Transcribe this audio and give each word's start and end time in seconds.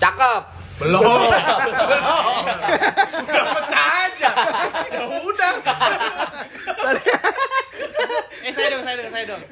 Cakep. 0.00 0.42
Belum. 0.80 1.04
Belum. 1.04 1.28
Udah 3.28 3.44
pecah 3.60 3.88
aja. 4.08 4.30
Ya 4.88 5.04
udah. 5.20 5.54
Eh 8.44 8.52
saya 8.52 8.72
dong, 8.72 8.80
saya 8.80 8.96
dong, 8.96 9.08
saya 9.12 9.24
dong. 9.28 9.42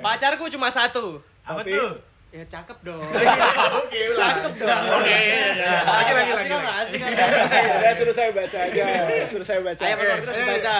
Pacarku 0.00 0.48
cuma 0.48 0.72
satu. 0.72 1.20
Apa 1.44 1.60
Tapi- 1.60 1.76
tuh? 1.76 1.92
Ya 2.34 2.42
cakep 2.50 2.78
dong. 2.82 2.98
Oke. 3.84 4.00
Cakep 4.18 4.52
dong. 4.58 4.82
Oke, 4.98 5.06
iya, 5.06 5.54
iya. 5.54 5.86
Lagi 5.86 6.12
lagi 6.18 6.32
lagi. 6.34 6.50
lagi. 6.50 6.72
asik. 6.82 7.00
Udah 7.78 7.92
suruh 7.94 8.10
saya 8.10 8.30
baca 8.34 8.58
aja. 8.58 8.84
Suruh 9.30 9.46
saya 9.46 9.60
baca. 9.62 9.82
Ayo 9.86 9.94
Pak 9.94 10.18
terus 10.26 10.38
eh. 10.42 10.46
baca. 10.50 10.78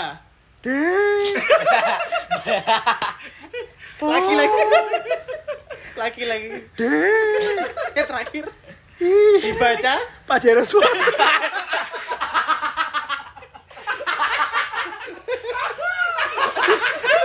Laki 4.04 4.32
lagi. 6.04 6.22
Lagi. 6.28 6.48
Yang 7.96 8.06
terakhir. 8.12 8.44
Dibaca. 9.40 9.94
Pajero 10.28 10.62
Suara. 10.68 10.92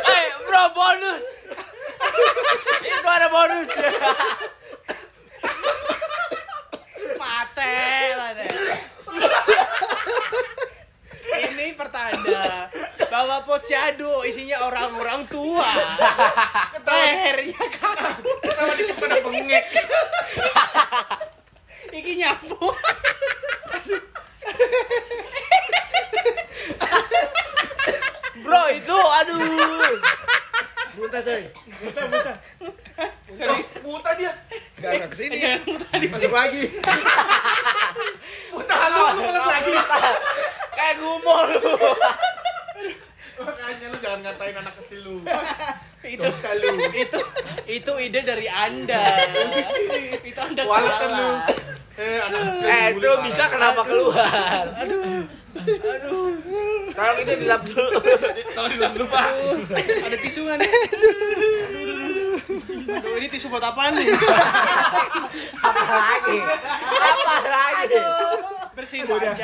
Eh, 0.09 0.27
bro, 0.47 0.63
bonus. 0.73 1.23
Itu 2.81 3.07
ada 3.07 3.27
bonus. 3.29 3.67
Mate, 7.19 7.77
mate. 8.17 8.45
Ini 11.29 11.65
pertanda 11.77 12.67
bahwa 13.11 13.37
Posyandu 13.45 14.25
isinya 14.25 14.65
orang-orang 14.65 15.29
tua. 15.29 15.69
Lehernya 16.83 17.63
kan. 17.77 18.17
Kenapa 18.43 18.73
dikit 18.75 18.95
pada 18.97 19.17
bengek? 19.21 19.63
Iki 21.89 22.11
nyambung. 22.21 22.75
Bro, 28.39 28.63
itu 28.73 28.97
aduh. 28.97 29.41
Muntah 30.99 31.21
coy. 31.21 31.43
Muntah 31.81 32.03
muntah. 32.09 32.37
Buta 33.81 34.11
dia. 34.19 34.31
Gak 34.77 34.91
gak 35.01 35.09
ke 35.09 35.15
sini. 35.17 35.37
Tadi 35.89 36.05
Masuk 36.13 36.33
lagi. 36.33 36.63
Buta 38.53 38.75
lu 38.89 39.01
lu 39.17 39.21
balik 39.23 39.43
lagi. 39.49 39.73
Kayak 40.75 40.93
gumo 41.01 41.35
lu. 41.48 41.48
Makanya 43.39 43.85
lu 43.87 43.97
jangan 44.03 44.19
ngatain 44.27 44.55
anak 44.59 44.73
kecil 44.83 44.99
lu. 45.05 45.17
itu 45.99 46.27
itu 46.95 47.19
itu 47.67 47.91
ide 47.99 48.19
dari 48.23 48.47
anda 48.47 49.03
itu 50.23 50.39
anda 50.39 50.63
kan 50.67 51.11
lu. 51.11 51.29
Eh, 51.99 52.19
anak 52.23 52.39
kecil. 52.39 52.67
Eh, 52.67 52.85
itu 52.95 53.09
bisa 53.27 53.43
kenapa 53.51 53.81
keluar? 53.83 54.65
Aduh. 54.75 55.23
Aduh. 55.59 56.29
Tolong 56.95 57.17
itu 57.23 57.31
dilap 57.43 57.61
dulu. 57.67 57.89
Tolong 58.55 58.71
dilap 58.75 58.91
dulu, 58.95 59.05
Pak. 59.11 59.27
ada 60.07 60.17
tisu 60.19 60.41
nih 60.55 60.71
aduh 62.89 63.13
ini 63.21 63.27
tisu 63.29 63.47
buat 63.53 63.61
apaan 63.61 63.93
nih 63.93 64.09
Apa 65.61 65.81
lagi? 65.85 66.37
Apa 66.89 67.35
lagi? 67.45 68.01
Bersihin 68.89 69.05
wajah 69.05 69.37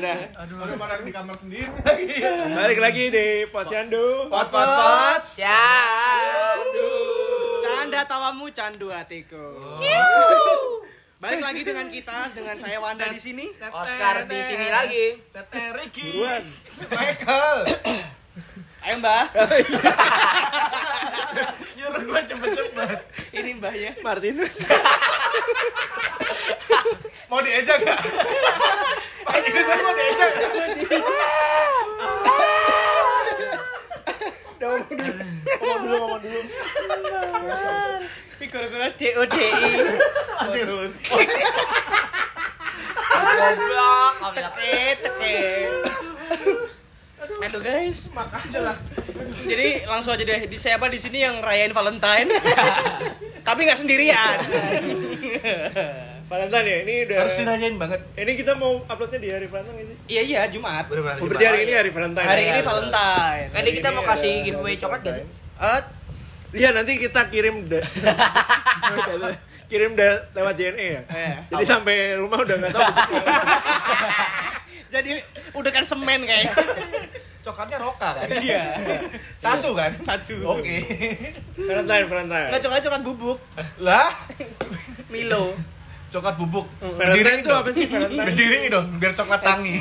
Udah. 0.00 0.18
Aduh, 0.40 0.56
mana 0.80 0.96
di 1.04 1.12
kamar 1.12 1.36
sendiri. 1.36 1.68
Balik 2.64 2.80
lagi 2.80 3.12
di 3.12 3.44
Posyandu. 3.52 4.32
Pot 4.32 4.48
pot 4.48 4.64
pot. 4.64 5.20
Siap. 5.36 6.64
canda 7.60 8.00
tawamu 8.08 8.48
candu 8.54 8.88
hatiku 8.88 9.60
balik 11.20 11.42
lagi 11.44 11.60
dengan 11.60 11.92
kita 11.92 12.32
dengan 12.32 12.56
saya 12.56 12.80
Wanda 12.80 13.04
di 13.12 13.20
sini 13.20 13.52
Oscar 13.60 14.24
di 14.24 14.40
sini 14.40 14.66
lagi. 14.72 15.06
Teteh 15.28 15.66
Ricky. 15.76 16.16
Buruan. 16.16 16.44
Michael. 16.88 17.58
ayo 18.88 18.94
mbak 18.96 19.24
Nyuruh 21.76 22.00
gua 22.08 22.20
cepet-cepet. 22.24 22.98
ini 23.36 23.50
mbahnya 23.60 23.92
Martinus. 24.00 24.64
Mau 27.30 27.38
diejak 27.40 27.78
gak? 27.86 28.00
Pak 29.22 29.36
Yusuf 29.46 29.62
mau 29.62 29.94
diejak? 29.94 30.30
Udah 34.50 34.68
ngomong 34.68 34.90
dulu. 34.90 35.14
Ngomong 35.62 35.78
dulu, 35.80 35.96
ngomong 35.96 36.20
dulu. 36.20 36.40
ini 38.40 38.48
gara-gara 38.48 38.88
DODI 38.90 39.48
Terus. 40.50 40.92
Goblok. 41.04 41.44
Goblok. 43.10 44.14
teke 44.32 44.74
teke 44.98 45.36
aduh 47.40 47.60
guys 47.60 48.08
Makanya 48.12 48.60
lah. 48.60 48.76
jadi 49.44 49.84
langsung 49.84 50.12
aja 50.12 50.24
deh 50.24 50.44
di 50.44 50.56
siapa 50.56 50.88
di 50.88 50.96
sini 51.00 51.24
yang 51.24 51.40
rayain 51.40 51.72
Valentine 51.72 52.28
tapi 53.48 53.64
nggak 53.64 53.80
sendirian 53.80 54.36
Valentine 56.30 56.64
ya, 56.64 56.78
ini 56.80 57.04
udah 57.04 57.16
Harus 57.18 57.34
dirayain 57.34 57.74
banget. 57.74 58.00
Ini 58.14 58.32
kita 58.38 58.54
mau 58.54 58.78
uploadnya 58.80 59.18
di 59.18 59.28
hari 59.28 59.44
Valentine 59.44 59.74
nggak 59.74 59.84
sih? 59.84 59.96
iya 60.06 60.22
iya 60.22 60.46
Jumat 60.46 60.86
Oh, 60.86 61.26
berarti 61.26 61.44
hari 61.44 61.60
ini 61.60 61.74
hari 61.74 61.90
Valentine. 61.90 62.24
hari 62.24 62.44
ya? 62.44 62.48
ini 62.48 62.60
Valentine 62.62 63.50
Tadi 63.50 63.70
kita 63.74 63.90
mau 63.90 63.98
Ini 63.98 64.06
kasih 64.06 64.42
giveaway 64.44 64.76
coklat 64.78 65.02
gak 65.02 65.12
sih? 65.12 65.24
Eh, 65.58 65.80
Iya, 66.50 66.70
nanti 66.70 66.96
kita 66.96 67.30
kirim 67.30 67.66
kirim 69.70 69.92
lewat 70.32 70.54
JNE 70.54 70.88
ya. 70.88 71.02
Eh, 71.08 71.34
Jadi 71.48 71.64
sampai 71.64 72.14
rumah 72.14 72.40
udah 72.40 72.56
nggak 72.58 72.72
tahu. 72.72 72.90
jadi 74.90 75.22
udah 75.52 75.70
kan 75.70 75.84
semen 75.84 76.24
kayak 76.24 76.56
Coklatnya 77.40 77.78
roka 77.78 78.08
kan? 78.12 78.26
iya 78.36 78.76
Satu 79.38 79.72
kan? 79.72 79.94
satu 80.00 80.34
Oke. 80.48 80.84
Valentine, 81.56 82.04
Valentine. 82.04 82.48
nggak 82.50 82.60
coklat 82.60 82.82
coklat 82.82 83.02
bubuk 83.02 83.38
Lah, 83.78 84.10
Milo 85.06 85.54
coklat 86.10 86.34
bubuk. 86.36 86.66
Valentine 86.80 86.98
Berdiri 86.98 87.40
itu 87.40 87.50
apa 87.50 87.70
sih 87.70 87.86
Valentine? 87.86 88.26
Berdiri 88.26 88.58
dong, 88.66 88.86
biar 88.98 89.12
coklat 89.14 89.40
tangi. 89.40 89.78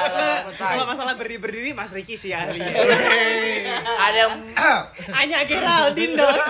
kalau 0.60 0.84
masalah 0.84 1.14
berdiri 1.14 1.38
berdiri 1.38 1.70
Mas 1.70 1.92
Riki 1.92 2.16
sih 2.16 2.32
ahli 2.32 2.58
Ada 2.58 4.18
yang 4.18 4.32
hanya 5.20 5.38
Geraldine 5.44 6.16
dong 6.16 6.32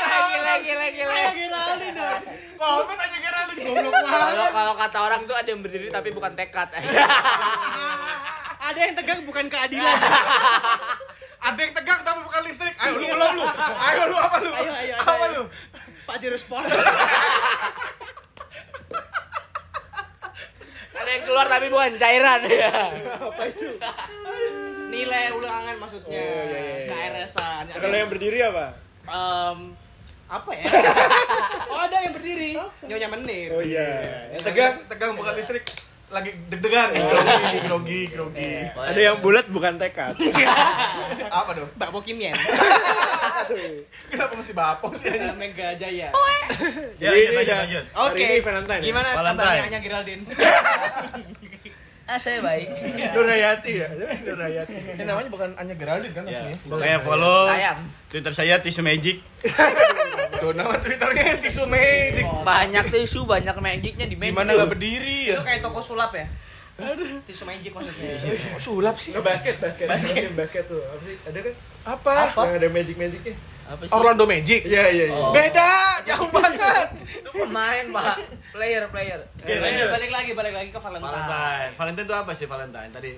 lagi 0.00 0.36
lagi 0.38 0.72
lagi 0.72 1.00
hanya 1.00 1.08
lagi. 1.08 1.40
Geraldine 1.40 1.94
dong 1.96 2.22
Komen 2.60 2.96
aja 2.96 3.16
goblok 3.60 3.92
Kalau 3.92 4.32
banget. 4.32 4.50
kalau 4.52 4.74
kata 4.76 4.98
orang 5.00 5.20
tuh 5.24 5.36
ada 5.36 5.48
yang 5.48 5.60
berdiri 5.60 5.88
tapi 5.88 6.08
bukan 6.10 6.32
tekad. 6.34 6.68
ada 8.68 8.78
yang 8.78 8.94
tegak 8.94 9.18
bukan 9.24 9.46
keadilan 9.48 9.96
Ada 11.40 11.56
yang 11.56 11.72
tegak 11.72 11.98
tapi 12.04 12.20
bukan 12.20 12.40
listrik. 12.44 12.76
Ayo 12.76 13.00
lu 13.00 13.06
belum 13.08 13.32
lu. 13.32 13.44
Ayo 13.80 14.02
lu 14.12 14.16
apa 14.20 14.36
lu? 14.38 14.50
ayo 14.52 14.72
ayo 14.76 14.94
Apa 15.00 15.12
ayo. 15.16 15.28
lu? 15.32 15.42
Pajero 16.10 16.34
Sport 16.34 16.66
ada 20.92 21.06
yang 21.08 21.24
keluar 21.24 21.46
tapi 21.46 21.66
bukan 21.70 21.94
cairan 21.96 22.44
ya. 22.44 22.70
nilai 24.90 25.30
ulangan 25.32 25.74
maksudnya 25.78 26.10
Oh, 26.12 26.44
iya, 26.44 26.44
iya, 26.44 26.60
iya. 26.82 26.86
KRS-an 26.90 27.64
Ada 27.70 27.78
Kalau 27.78 27.96
yang 27.96 28.10
berdiri 28.10 28.38
apa? 28.42 28.66
Em, 29.06 29.58
apa 30.26 30.50
ya 30.54 30.66
oh 31.72 31.80
ada 31.80 31.96
yang 32.02 32.14
berdiri 32.14 32.54
nyonya 32.84 33.08
menir 33.08 33.48
Oh 33.50 33.62
iya. 33.62 33.88
Yang 34.34 34.42
Tegang, 34.46 34.74
tegang 34.86 35.10
bukan 35.14 35.34
listrik. 35.34 35.62
Lagi 36.10 36.30
deg-degan. 36.50 36.90
Grogi, 36.90 37.58
grogi, 37.70 38.00
grogi. 38.10 38.50
Ada 38.74 39.00
yang 39.00 39.16
bulat 39.22 39.46
bukan 39.46 39.78
tekad. 39.78 40.18
Apa 41.40 41.50
dong? 41.54 41.70
Mbak 41.78 41.90
Bokimian 41.94 42.34
Kenapa 44.10 44.34
masih 44.34 44.54
bapok 44.54 44.92
sih 44.98 45.06
aja? 45.06 45.30
Mega 45.38 45.70
Jaya 45.78 46.10
Ya, 47.02 47.14
Jadi 47.14 47.20
lanjut, 47.30 47.46
ini 47.46 47.60
lanjut. 47.62 47.84
Oke, 48.10 48.26
Valentine. 48.42 48.80
ya? 48.82 48.86
gimana 48.90 49.08
Valentine. 49.14 49.46
kabarnya 49.46 49.66
Anya 49.70 49.80
Geraldine? 49.80 50.22
Ah 52.10 52.18
saya 52.18 52.42
baik. 52.42 52.66
Nur 53.14 53.26
Hayati 53.30 53.72
ya. 53.78 53.86
Nur 54.26 54.34
Hayati. 54.34 54.74
Ini 54.98 55.06
namanya 55.06 55.30
bukan 55.30 55.54
Anya 55.54 55.78
Geraldine 55.78 56.10
kan 56.10 56.26
aslinya? 56.26 56.58
Makanya 56.66 56.98
follow 57.06 57.46
Sayang. 57.46 57.78
Twitter 58.10 58.32
saya 58.34 58.58
Tisu 58.58 58.82
Magic. 58.82 59.22
Tuh 60.40 60.56
nama 60.56 60.72
Twitternya 60.80 61.36
tisu 61.36 61.68
magic. 61.68 62.24
Banyak 62.24 62.88
tisu, 62.88 63.28
banyak 63.28 63.52
magicnya 63.60 64.08
di 64.08 64.16
magic. 64.16 64.32
Gimana 64.32 64.56
nggak 64.56 64.70
berdiri 64.72 65.28
ya? 65.28 65.36
Itu 65.36 65.44
kayak 65.44 65.60
toko 65.60 65.84
sulap 65.84 66.16
ya? 66.16 66.24
Tisu 67.28 67.44
magic 67.44 67.76
maksudnya. 67.76 68.16
Oh, 68.56 68.60
sulap 68.60 68.96
sih. 68.96 69.12
Nge 69.12 69.20
basket, 69.20 69.60
basket. 69.60 69.84
Basket. 69.84 70.32
basket 70.32 70.64
tuh. 70.64 70.80
Apa 70.80 71.02
sih? 71.04 71.16
Ada 71.28 71.38
kan? 71.44 71.54
Apa? 71.84 72.14
Yang 72.48 72.56
ada 72.56 72.68
magic-magicnya. 72.72 73.34
Apa 73.70 73.82
sih? 73.82 73.92
Orlando 73.92 74.24
Magic. 74.24 74.60
Iya, 74.62 74.84
iya, 74.88 75.04
iya. 75.06 75.14
Oh. 75.14 75.30
Beda, 75.30 75.70
jauh 76.02 76.26
banget. 76.34 76.88
Itu 77.16 77.30
pemain, 77.40 77.84
Pak. 77.88 78.16
Player, 78.50 78.82
player. 78.88 79.20
Oke, 79.36 79.46
Balik, 79.46 79.62
lanjut. 79.62 79.88
balik 79.90 80.10
lagi, 80.10 80.30
balik 80.34 80.52
lagi 80.52 80.68
ke 80.68 80.78
Valentine. 80.78 81.06
Valentine. 81.08 81.70
Valentine 81.76 82.04
itu 82.04 82.16
apa 82.16 82.32
sih 82.32 82.46
Valentine 82.46 82.90
tadi? 82.90 83.12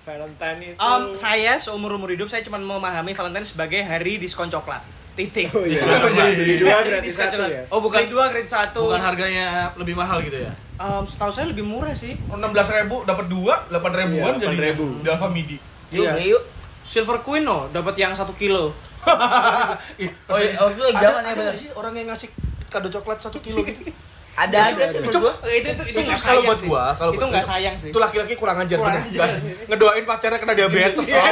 Valentine 0.00 0.58
itu 0.64 0.78
Em, 0.78 1.02
saya 1.12 1.52
seumur 1.58 1.90
umur 1.92 2.08
hidup 2.08 2.26
saya 2.26 2.38
cuma 2.40 2.56
memahami 2.56 3.10
Valentine 3.10 3.42
sebagai 3.44 3.80
hari 3.80 4.16
diskon 4.16 4.46
coklat. 4.46 4.82
titik. 5.16 5.48
Oh 5.50 5.64
iya. 5.64 5.80
Beli 5.80 6.54
dua 6.54 6.84
gratis 6.84 7.16
satu 7.16 7.40
ya. 7.42 7.64
Oh, 7.66 7.80
bukan- 7.80 8.04
Beli 8.04 8.12
dua 8.12 8.28
grade 8.28 8.46
satu. 8.46 8.84
Bukan 8.84 9.00
harganya 9.00 9.72
lebih 9.74 9.96
mahal 9.96 10.20
gitu 10.20 10.38
ya? 10.38 10.52
Em, 10.76 11.02
setahu 11.02 11.32
saya 11.32 11.48
lebih 11.48 11.64
murah 11.64 11.90
sih. 11.90 12.12
enam 12.28 12.52
belas 12.52 12.68
ribu 12.68 13.00
dapat 13.02 13.24
dua 13.26 13.64
delapan 13.66 13.90
ribuan 14.04 14.36
Iya, 14.36 14.44
jadi 14.44 14.76
8.000. 14.76 15.00
di 15.00 15.08
Alfa 15.08 15.28
Midi 15.28 15.56
Yuk, 15.88 16.04
Iya. 16.04 16.10
beli 16.12 16.26
yuk. 16.30 16.42
Silver 16.84 17.18
Queen 17.18 17.42
no, 17.42 17.66
dapat 17.66 17.96
yang 17.96 18.12
satu 18.12 18.30
kilo. 18.30 18.76
Oh, 20.30 20.38
iya, 20.38 20.58
oh, 20.58 20.68
itu 20.70 20.82
lagi 20.82 20.98
zaman 20.98 21.22
ya, 21.24 21.54
sih 21.54 21.70
orang 21.72 21.94
yang 21.94 22.10
ngasih 22.10 22.28
kado 22.68 22.88
coklat 22.90 23.18
satu 23.22 23.38
kilo 23.38 23.62
gitu? 23.62 23.80
Ada 24.36 24.68
ada 24.68 24.84
sih? 24.92 25.00
Itu 25.00 25.16
itu 25.48 25.64
itu 25.64 25.82
itu 25.96 26.00
Itu 26.04 26.12
kalau 26.20 26.44
buat 26.44 26.60
gua, 26.68 26.92
kalau 26.92 27.16
itu 27.16 27.24
nggak 27.24 27.40
sayang 27.40 27.72
sih. 27.80 27.88
itu 27.88 27.96
laki-laki 27.96 28.36
kurang 28.36 28.60
ajar 28.60 28.76
Kurang 28.76 29.00
bener. 29.08 29.32
ngedoain 29.72 30.04
pacarnya 30.04 30.36
kena 30.36 30.52
diabetes 30.52 31.08
Iya. 31.08 31.24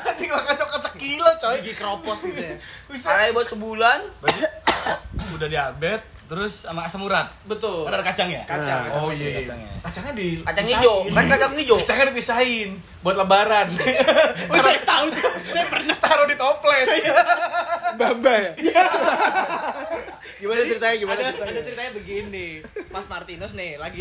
Nanti 0.00 0.24
makan 0.32 0.54
coklat 0.64 0.82
sekilo 0.88 1.28
coy. 1.36 1.60
Gigi 1.60 1.72
kropos 1.76 2.24
gitu 2.24 2.40
ya. 2.40 2.56
Buat 3.36 3.52
sebulan. 3.52 4.00
Udah 5.36 5.44
diabetes, 5.44 6.17
terus 6.28 6.62
sama 6.62 6.84
asam 6.84 7.00
urat. 7.02 7.24
Betul. 7.42 7.82
Kan 7.82 7.92
ada 7.92 8.04
kacang 8.04 8.28
ya? 8.28 8.44
Kacang. 8.44 8.82
Nah. 8.86 9.00
oh 9.00 9.10
iya 9.10 9.26
iya 9.30 9.40
Kacangnya. 9.42 9.72
kacangnya 9.80 10.12
di 10.12 10.28
Kacang 10.38 10.64
hijau. 10.66 10.96
Kan 11.08 11.24
kacang 11.26 11.52
hijau. 11.54 11.76
kacangnya 11.78 12.04
dipisahin 12.08 12.68
buat 13.00 13.16
lebaran 13.16 13.66
Oh, 14.52 14.58
saya 14.58 14.80
tahu. 14.82 15.06
saya 15.46 15.64
pernah. 15.66 15.96
taruh 15.98 16.24
di 16.24 16.36
toples 16.36 16.88
Bamba 17.94 18.30
ya. 18.30 18.52
Gimana 20.38 20.60
ceritanya? 20.62 20.96
Gimana 20.96 21.18
ada, 21.18 21.28
ceritanya? 21.28 21.50
ada 21.50 21.62
ceritanya 21.64 21.92
begini. 21.92 22.46
Mas 22.88 23.06
Martinus 23.06 23.52
nih 23.54 23.74
lagi 23.74 23.98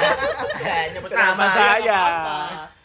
Nyebut 0.92 1.10
Nama 1.10 1.30
nama. 1.30 1.46
saya. 1.46 2.00
apa. 2.00 2.38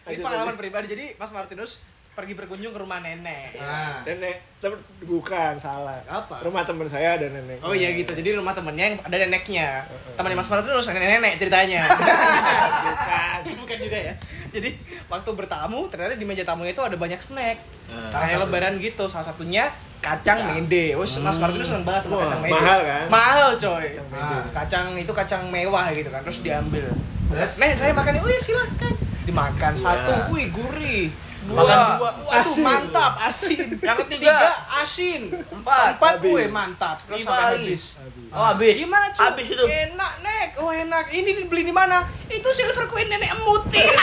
Ini 0.06 0.22
pengalaman 0.22 0.56
pribadi. 0.56 0.86
Jadi 0.88 1.06
Mas 1.16 1.32
Martinus 1.32 1.82
pergi 2.16 2.32
berkunjung 2.34 2.72
ke 2.72 2.80
rumah 2.80 3.04
nenek. 3.04 3.60
nah 3.60 4.00
Nenek, 4.02 4.40
tapi 4.58 4.72
bukan 5.04 5.60
salah. 5.60 6.00
Apa? 6.08 6.40
Rumah 6.40 6.64
teman 6.64 6.88
saya 6.88 7.20
ada 7.20 7.28
nenek. 7.28 7.60
Oh 7.60 7.76
iya 7.76 7.92
gitu. 7.92 8.16
Jadi 8.16 8.34
rumah 8.34 8.56
temennya 8.56 8.86
yang 8.88 8.98
ada 8.98 9.16
neneknya. 9.20 9.84
Temannya 10.16 10.40
Mas 10.40 10.48
Martinus 10.48 10.88
nenek-nenek 10.88 11.36
ceritanya. 11.36 11.84
bukan. 12.88 13.40
Bukan 13.66 13.78
juga 13.80 13.98
ya. 14.00 14.14
Jadi 14.50 14.70
waktu 15.06 15.30
bertamu 15.34 15.86
ternyata 15.86 16.16
di 16.16 16.24
meja 16.24 16.42
tamunya 16.42 16.72
itu 16.72 16.82
ada 16.82 16.96
banyak 16.96 17.20
snack. 17.20 17.58
Kayak 18.10 18.48
lebaran 18.48 18.80
gitu. 18.80 19.06
Salah 19.06 19.28
satunya 19.28 19.68
kacang 20.00 20.48
mede. 20.48 20.96
Oh, 20.96 21.04
Mas 21.04 21.38
Martinus 21.38 21.68
seneng 21.68 21.84
banget 21.84 22.08
sama 22.08 22.16
Wah, 22.16 22.22
kacang 22.26 22.42
mede. 22.42 22.54
mahal 22.54 22.80
kan? 22.82 23.06
Mahal 23.12 23.50
coy. 23.54 23.86
Kacang 23.92 24.08
mede. 24.08 24.24
Ah, 24.24 24.44
Kacang 24.56 24.86
itu 24.96 25.12
kacang 25.12 25.44
mewah 25.52 25.86
gitu 25.92 26.08
kan. 26.08 26.24
Terus 26.24 26.40
diambil. 26.42 26.88
Nek 27.34 27.72
saya 27.76 27.92
makan. 27.92 28.24
Oh 28.24 28.30
iya 28.30 28.40
silakan. 28.40 28.94
Dimakan 29.28 29.74
satu. 29.76 30.14
Wih 30.32 30.48
gurih. 30.50 31.10
Dua. 31.46 31.62
Makan 31.62 31.78
dua. 31.96 32.10
Asin. 32.34 32.64
mantap 32.64 33.14
asin. 33.22 33.66
Yang 33.78 33.98
ketiga. 34.04 34.34
asin. 34.76 35.22
Empat. 35.30 35.96
Empat 35.96 36.14
kue 36.20 36.44
mantap. 36.48 36.98
Terus 37.06 37.22
Lima 37.22 37.36
habis. 37.38 37.84
Oh, 38.30 38.44
habis. 38.44 38.74
Gimana 38.76 39.06
cuy? 39.12 39.22
Habis 39.24 39.46
itu. 39.48 39.64
Enak 39.64 40.14
nek. 40.20 40.48
Oh 40.58 40.70
enak. 40.70 41.06
Ini 41.08 41.30
dibeli 41.36 41.62
di 41.64 41.72
mana? 41.72 42.02
Itu 42.28 42.50
silver 42.50 42.88
queen 42.88 43.08
nenek 43.08 43.30
emuti. 43.32 43.86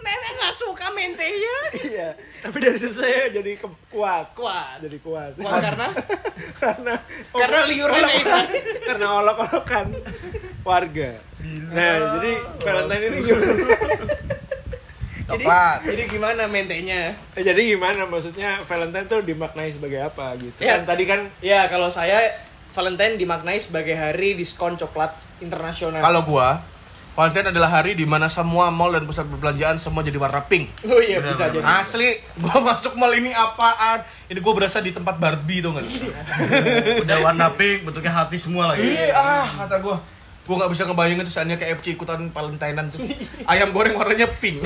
nenek 0.00 0.30
nggak 0.34 0.54
suka 0.56 0.86
mentenya. 0.90 1.56
Iya. 1.76 2.08
Tapi 2.40 2.56
dari 2.56 2.76
situ 2.76 2.96
saya 2.96 3.28
jadi 3.28 3.52
ke- 3.54 3.80
kuat. 3.86 4.32
Kuat. 4.32 4.80
Jadi 4.80 4.96
kuat. 4.98 5.36
Kuat 5.36 5.60
karena 5.60 5.86
karena 6.62 6.94
Karena 7.30 7.58
liur 7.64 7.90
nenek 7.90 8.16
itu. 8.18 8.32
karena 8.82 9.06
olok-olokan 9.14 9.92
warga. 10.62 11.10
Nah, 11.70 11.92
jadi 12.16 12.32
Valentine 12.58 13.04
ini 13.06 13.18
gimana? 15.30 15.32
Jadi, 15.32 15.44
Coklat. 15.44 15.78
jadi 15.86 16.02
gimana 16.08 16.42
mentenya? 16.44 17.00
Eh, 17.32 17.42
jadi 17.42 17.60
gimana 17.68 18.02
maksudnya 18.04 18.58
Valentine 18.60 19.06
tuh 19.06 19.20
dimaknai 19.20 19.70
sebagai 19.70 20.00
apa 20.02 20.34
gitu? 20.36 20.58
Ya. 20.58 20.76
Kan 20.76 20.82
tadi 20.84 21.04
kan 21.04 21.20
Ya 21.40 21.64
kalau 21.66 21.86
saya 21.88 22.18
Valentine 22.70 23.14
dimaknai 23.14 23.58
sebagai 23.58 23.92
hari 23.92 24.34
diskon 24.34 24.74
coklat 24.74 25.10
internasional. 25.40 25.98
kalau 25.98 26.22
gua 26.22 26.62
Valentine 27.10 27.50
adalah 27.50 27.68
hari 27.68 27.92
di 27.92 28.06
mana 28.06 28.26
semua 28.26 28.70
mall 28.70 28.90
dan 28.90 29.02
pusat 29.02 29.26
perbelanjaan 29.26 29.76
semua 29.76 30.00
jadi 30.00 30.14
warna 30.14 30.40
pink. 30.40 30.70
Oh 30.86 31.02
iya 31.02 31.18
bisa 31.18 31.50
jadi. 31.50 31.60
Asli, 31.60 32.06
gua 32.38 32.62
masuk 32.70 32.94
mall 32.94 33.10
ini 33.10 33.30
apaan? 33.30 34.06
Ini 34.26 34.38
gua 34.38 34.54
berasa 34.54 34.78
di 34.78 34.90
tempat 34.90 35.18
Barbie 35.18 35.58
tuh 35.58 35.74
nggak? 35.74 35.84
Udah 37.04 37.18
warna 37.20 37.50
pink, 37.50 37.82
bentuknya 37.82 38.14
hati 38.14 38.38
semua 38.38 38.72
lagi. 38.72 38.86
Iya, 38.86 39.10
ah 39.12 39.46
kata 39.58 39.82
gua. 39.82 39.98
Gua 40.48 40.54
nggak 40.64 40.70
bisa 40.72 40.82
ngebayangin 40.88 41.24
tuh 41.28 41.34
seandainya 41.34 41.58
KFC 41.60 41.94
ikutan 41.94 42.20
Valentinean 42.32 42.86
tuh. 42.90 43.00
Ayam 43.46 43.70
goreng 43.70 43.94
warnanya 43.94 44.28
pink. 44.40 44.62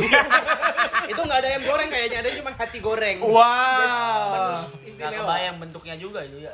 itu 1.11 1.21
nggak 1.21 1.39
ada 1.45 1.49
ayam 1.53 1.63
goreng 1.69 1.89
kayaknya 1.93 2.25
ada 2.25 2.29
cuma 2.33 2.51
hati 2.57 2.79
goreng. 2.81 3.17
wow. 3.21 4.57
Nggak 4.85 5.11
kebayang 5.13 5.57
bentuknya 5.61 5.95
juga 6.01 6.25
itu 6.25 6.41
ya. 6.41 6.53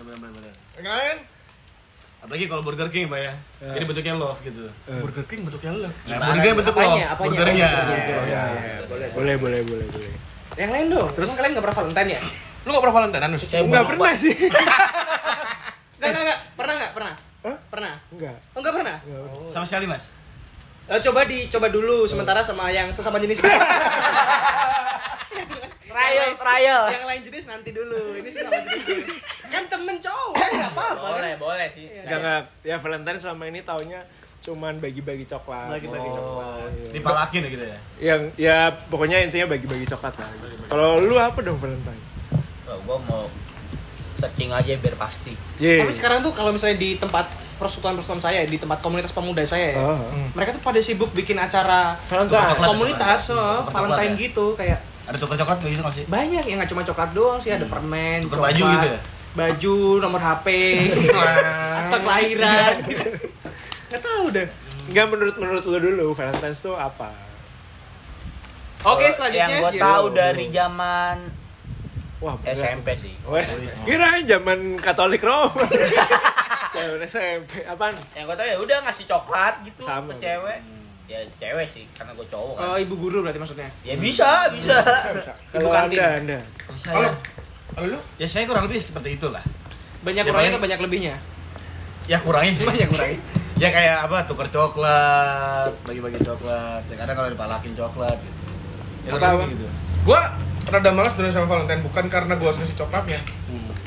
Bener-bener. 0.00 0.54
Kan? 0.80 1.16
Apalagi 2.24 2.48
kalau 2.48 2.64
Burger 2.64 2.88
King, 2.88 3.12
Pak 3.12 3.20
ya. 3.20 3.34
Jadi 3.60 3.84
bentuknya 3.84 4.14
love 4.16 4.40
gitu. 4.40 4.64
Burger 4.88 5.24
King 5.28 5.44
bentuknya 5.44 5.72
love. 5.76 5.96
Nah, 6.08 6.18
burgernya 6.24 6.54
bentuk 6.56 6.74
Apanya? 6.74 6.88
love. 6.88 7.12
Apanya? 7.12 7.28
Burgernya. 7.28 7.68
Iya, 7.68 8.22
iya. 8.24 8.76
boleh 8.88 9.36
boleh 9.36 9.60
boleh 9.60 9.86
boleh. 9.92 10.12
Yang 10.56 10.70
lain 10.72 10.86
dong. 10.88 11.08
Terus 11.12 11.28
kalian 11.36 11.50
nggak 11.52 11.64
pernah 11.68 11.78
Valentine 11.84 12.10
ya? 12.16 12.20
Lu 12.64 12.72
gak 12.72 12.82
pernah 12.88 12.96
Valentine, 12.96 13.24
Anus? 13.28 13.42
Enggak 13.52 13.84
pernah 13.84 14.12
sih. 14.16 14.32
Enggak, 16.00 16.10
enggak, 16.10 16.24
enggak. 16.24 16.40
Pernah 16.56 16.74
enggak? 16.76 16.90
Pernah. 17.84 17.96
Enggak. 18.10 18.36
Oh, 18.48 18.58
enggak 18.58 18.74
pernah. 18.74 18.96
Enggak. 18.98 19.52
Sama 19.52 19.64
sekali, 19.64 19.84
Mas. 19.84 20.04
Eh, 20.84 21.00
coba 21.00 21.20
dicoba 21.24 21.68
dulu 21.68 22.04
sementara 22.04 22.40
sama 22.40 22.68
yang 22.68 22.88
sesama 22.90 23.16
jenis. 23.18 23.40
Trial, 25.84 26.34
trial. 26.34 26.82
yang 26.90 27.06
lain 27.06 27.22
jenis 27.22 27.44
nanti 27.46 27.70
dulu. 27.70 28.18
Ini 28.18 28.26
sesama 28.26 28.58
jenis. 28.58 29.06
Kan 29.46 29.62
temen 29.68 29.94
cowok 29.96 30.32
kan 30.34 30.48
enggak 30.50 30.70
apa-apa. 30.72 30.96
kan? 30.98 31.12
Boleh, 31.14 31.32
boleh 31.38 31.68
sih. 31.70 31.86
Enggak 32.02 32.18
enggak. 32.18 32.42
Ya 32.62 32.76
Valentine 32.76 33.18
selama 33.20 33.44
ini 33.46 33.60
taunya 33.62 34.00
cuman 34.42 34.76
bagi-bagi 34.76 35.24
coklat. 35.24 35.70
Bagi-bagi 35.70 36.08
Oh, 36.10 36.14
coklat. 36.18 36.68
iya. 36.74 36.88
Dipalakin 36.90 37.40
ya 37.40 37.48
gitu 37.48 37.64
ya. 37.64 37.78
Yang 38.02 38.20
ya 38.36 38.56
pokoknya 38.90 39.16
intinya 39.22 39.46
bagi-bagi 39.48 39.86
coklat 39.86 40.14
lah. 40.18 40.28
Kalau 40.66 40.98
lu 40.98 41.14
apa 41.14 41.38
dong 41.40 41.56
Valentine? 41.56 42.02
Oh, 42.66 42.76
gua 42.82 42.96
mau 43.06 43.24
searching 44.26 44.50
aja 44.50 44.72
biar 44.74 44.94
pasti. 44.94 45.36
Iya. 45.56 45.84
Tapi 45.84 45.92
sekarang 45.92 46.18
tuh 46.20 46.32
kalau 46.32 46.50
misalnya 46.50 46.76
di 46.76 46.96
tempat 46.96 47.28
persekutuan-persekutuan 47.54 48.18
saya, 48.20 48.40
di 48.42 48.56
tempat 48.56 48.80
komunitas 48.80 49.10
pemuda 49.10 49.44
saya 49.44 49.66
ya, 49.70 49.78
Oh, 49.78 50.00
mereka 50.32 50.52
tuh 50.52 50.62
pada 50.62 50.80
sibuk 50.80 51.10
bikin 51.10 51.36
acara 51.36 52.00
Valentine. 52.04 52.56
Komunitas, 52.58 53.28
Coklat 53.28 53.68
Valentine 53.70 54.10
ya? 54.10 54.20
gitu 54.20 54.46
kayak 54.54 54.78
Ada 55.04 55.16
tukar 55.16 55.36
coklat 55.36 55.58
kayak 55.60 55.70
gitu 55.70 55.82
nggak 55.82 55.94
sih? 55.94 56.04
banyak 56.06 56.44
yang 56.44 56.56
nggak 56.58 56.70
cuma 56.70 56.82
coklat 56.82 57.10
doang 57.12 57.36
sih 57.36 57.50
ada 57.50 57.64
permen 57.64 58.24
Tukar 58.24 58.40
coklat, 58.40 58.48
baju 58.50 58.64
gitu 58.72 58.88
ya? 58.88 59.00
baju 59.34 59.74
nomor 60.00 60.20
HP 60.22 60.46
akta 61.74 61.96
kelahiran 62.02 62.72
gitu. 62.86 63.08
nggak 63.86 64.02
tahu 64.02 64.24
deh 64.30 64.48
Enggak 64.84 65.06
menurut 65.06 65.34
menurut 65.34 65.64
lu 65.64 65.78
dulu 65.78 66.06
Valentine's 66.12 66.58
tuh 66.58 66.72
apa? 66.72 67.12
oke 68.82 69.04
selanjutnya 69.06 69.44
Yang 69.46 69.60
gua 69.60 69.70
gimana? 69.70 69.84
tahu 69.86 70.04
dari 70.10 70.44
zaman 70.48 71.16
Wah, 72.24 72.34
bener. 72.34 72.56
SMP 72.56 72.88
sih. 72.96 73.12
Wes, 73.22 73.52
kirain 73.84 74.24
zaman 74.24 74.58
Katolik 74.78 75.20
Roma. 75.20 75.52
Zaman 76.74 76.98
SMP, 77.04 77.62
apaan? 77.62 77.94
Yang 78.10 78.24
gua 78.24 78.34
tahu 78.34 78.48
ya 78.48 78.56
udah 78.58 78.76
ngasih 78.82 79.04
coklat 79.06 79.54
gitu 79.62 79.78
Sama. 79.78 80.10
ke 80.10 80.26
cewek. 80.26 80.58
Ya 81.04 81.18
cewek 81.36 81.68
sih, 81.68 81.84
karena 81.92 82.10
gua 82.12 82.26
cowok 82.26 82.54
kan. 82.56 82.64
oh 82.64 82.76
ibu 82.76 82.94
guru 82.96 83.20
berarti 83.20 83.36
maksudnya 83.36 83.68
Ya 83.82 83.94
bisa, 83.94 84.48
bisa. 84.50 84.82
Kalau 85.52 85.70
kantin. 85.70 86.00
anda, 86.00 86.06
anda. 86.18 86.38
Kalau 86.82 87.10
kalau 87.70 87.86
lu 87.88 87.98
Ya 88.16 88.26
saya 88.26 88.48
kurang 88.48 88.66
lebih 88.66 88.80
seperti 88.80 89.14
itulah. 89.14 89.44
banyak 90.00 90.20
Ya, 90.20 90.26
kurangnya 90.26 90.50
atau 90.50 90.62
banyak 90.62 90.80
lebihnya 90.80 91.14
Ya 92.04 92.18
kurangnya 92.18 92.52
sih. 92.54 92.66
banyak 92.66 92.88
kurangnya 92.88 93.20
Ya 93.62 93.68
kayak 93.70 93.96
apa 94.02 94.18
tukar 94.24 94.48
coklat, 94.48 95.70
bagi-bagi 95.84 96.18
coklat. 96.18 96.82
Ya 96.84 96.96
kadang 96.96 97.14
kalau 97.14 97.30
dipalakin 97.30 97.72
coklat 97.72 98.18
gitu. 98.18 98.34
Ya 99.04 99.10
Apa, 99.14 99.46
gitu. 99.46 99.66
gua 100.02 100.20
rada 100.66 100.90
malas 100.90 101.12
bener 101.12 101.30
sama 101.30 101.46
Valentine 101.46 101.80
bukan 101.80 102.04
karena 102.06 102.32
gua 102.34 102.48
harus 102.48 102.60
ngasih 102.60 102.76
coklatnya. 102.76 103.20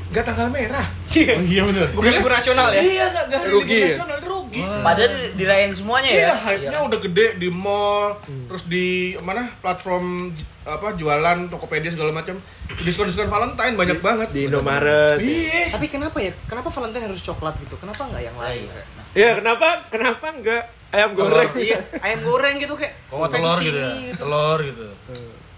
Gak 0.07 0.23
tanggal 0.23 0.47
merah. 0.47 0.87
Oh 1.09 1.43
iya 1.43 1.61
bener. 1.63 1.91
bukan 1.91 2.11
libur 2.11 2.31
nasional 2.31 2.69
ya 2.69 2.79
Iya, 2.79 3.05
gak, 3.09 3.25
gak 3.27 3.39
Rugi 3.43 3.59
libur 3.67 3.83
ya? 3.83 3.87
nasional, 3.91 4.19
rugi. 4.21 4.61
Padahal 4.79 5.11
dirayain 5.35 5.73
semuanya 5.73 6.09
ya. 6.09 6.19
Iya, 6.21 6.33
hype-nya 6.39 6.79
udah 6.79 6.99
gede 7.01 7.25
di 7.35 7.49
mall, 7.49 8.15
terus 8.47 8.63
di 8.65 8.87
mana 9.19 9.51
platform 9.57 10.31
apa 10.63 10.95
jualan 10.95 11.37
Tokopedia 11.47 11.89
segala 11.89 12.11
macam. 12.11 12.39
Diskon-diskon 12.77 13.27
Valentine 13.27 13.75
banyak 13.75 13.99
banget. 13.99 14.27
Di 14.31 14.47
Indomaret. 14.47 15.19
Iya. 15.19 15.75
tapi 15.75 15.85
kenapa 15.87 16.17
ya 16.17 16.31
kenapa 16.45 16.69
Valentine 16.69 17.05
harus 17.05 17.21
coklat 17.21 17.59
gitu 17.59 17.75
kenapa 17.75 18.01
nggak 18.05 18.23
yang 18.23 18.37
lain 18.37 18.63
Iya. 18.63 18.83
Ya, 19.13 19.29
kenapa? 19.35 19.67
Kenapa 19.89 20.25
enggak 20.29 20.63
ayam 20.87 21.11
goreng? 21.13 21.49
iya 21.57 21.77
ayam 21.99 22.19
goreng 22.21 22.55
gitu 22.55 22.73
kayak 22.73 22.95
Kok 23.03 23.15
nggak 23.17 23.31
telur 23.33 23.57
gitu 23.57 23.75
ya? 23.75 23.89
fancy 23.89 24.15
Telur 24.15 24.59
gitu. 24.61 24.85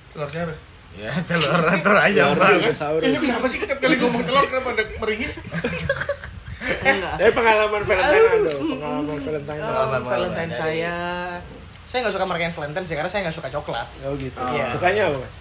Telur 0.10 0.28
siapa? 0.28 0.54
Ya 0.92 1.14
telur 1.22 1.48
telur 1.62 1.98
ayam 1.98 2.34
Telur 2.34 2.60
bang. 2.60 2.74
Ini 3.02 3.18
kenapa 3.20 3.46
sih 3.46 3.62
tiap 3.62 3.78
kali 3.78 3.96
ngomong 3.96 4.24
telur 4.24 4.46
kenapa 4.46 4.74
ada 4.74 4.84
meringis? 4.96 5.40
Tapi 6.60 7.32
pengalaman 7.32 7.82
Valentine 7.82 8.26
ada, 8.26 8.52
pengalaman 8.54 9.18
Valentine. 9.18 9.60
Oh, 9.60 9.66
Pengalaman 9.66 10.02
Valentine 10.02 10.10
Valentine. 10.46 10.52
saya 10.52 10.96
saya 11.84 12.00
nggak 12.04 12.14
suka 12.14 12.26
merayain 12.26 12.52
Valentine 12.52 12.86
sih 12.86 12.94
karena 12.94 13.10
saya 13.10 13.22
nggak 13.24 13.34
suka 13.34 13.50
coklat 13.50 13.88
Oh 14.04 14.14
gitu. 14.16 14.38
Iya. 14.38 14.66
Sukanya 14.70 15.04
apa, 15.08 15.18
Mas? 15.20 15.36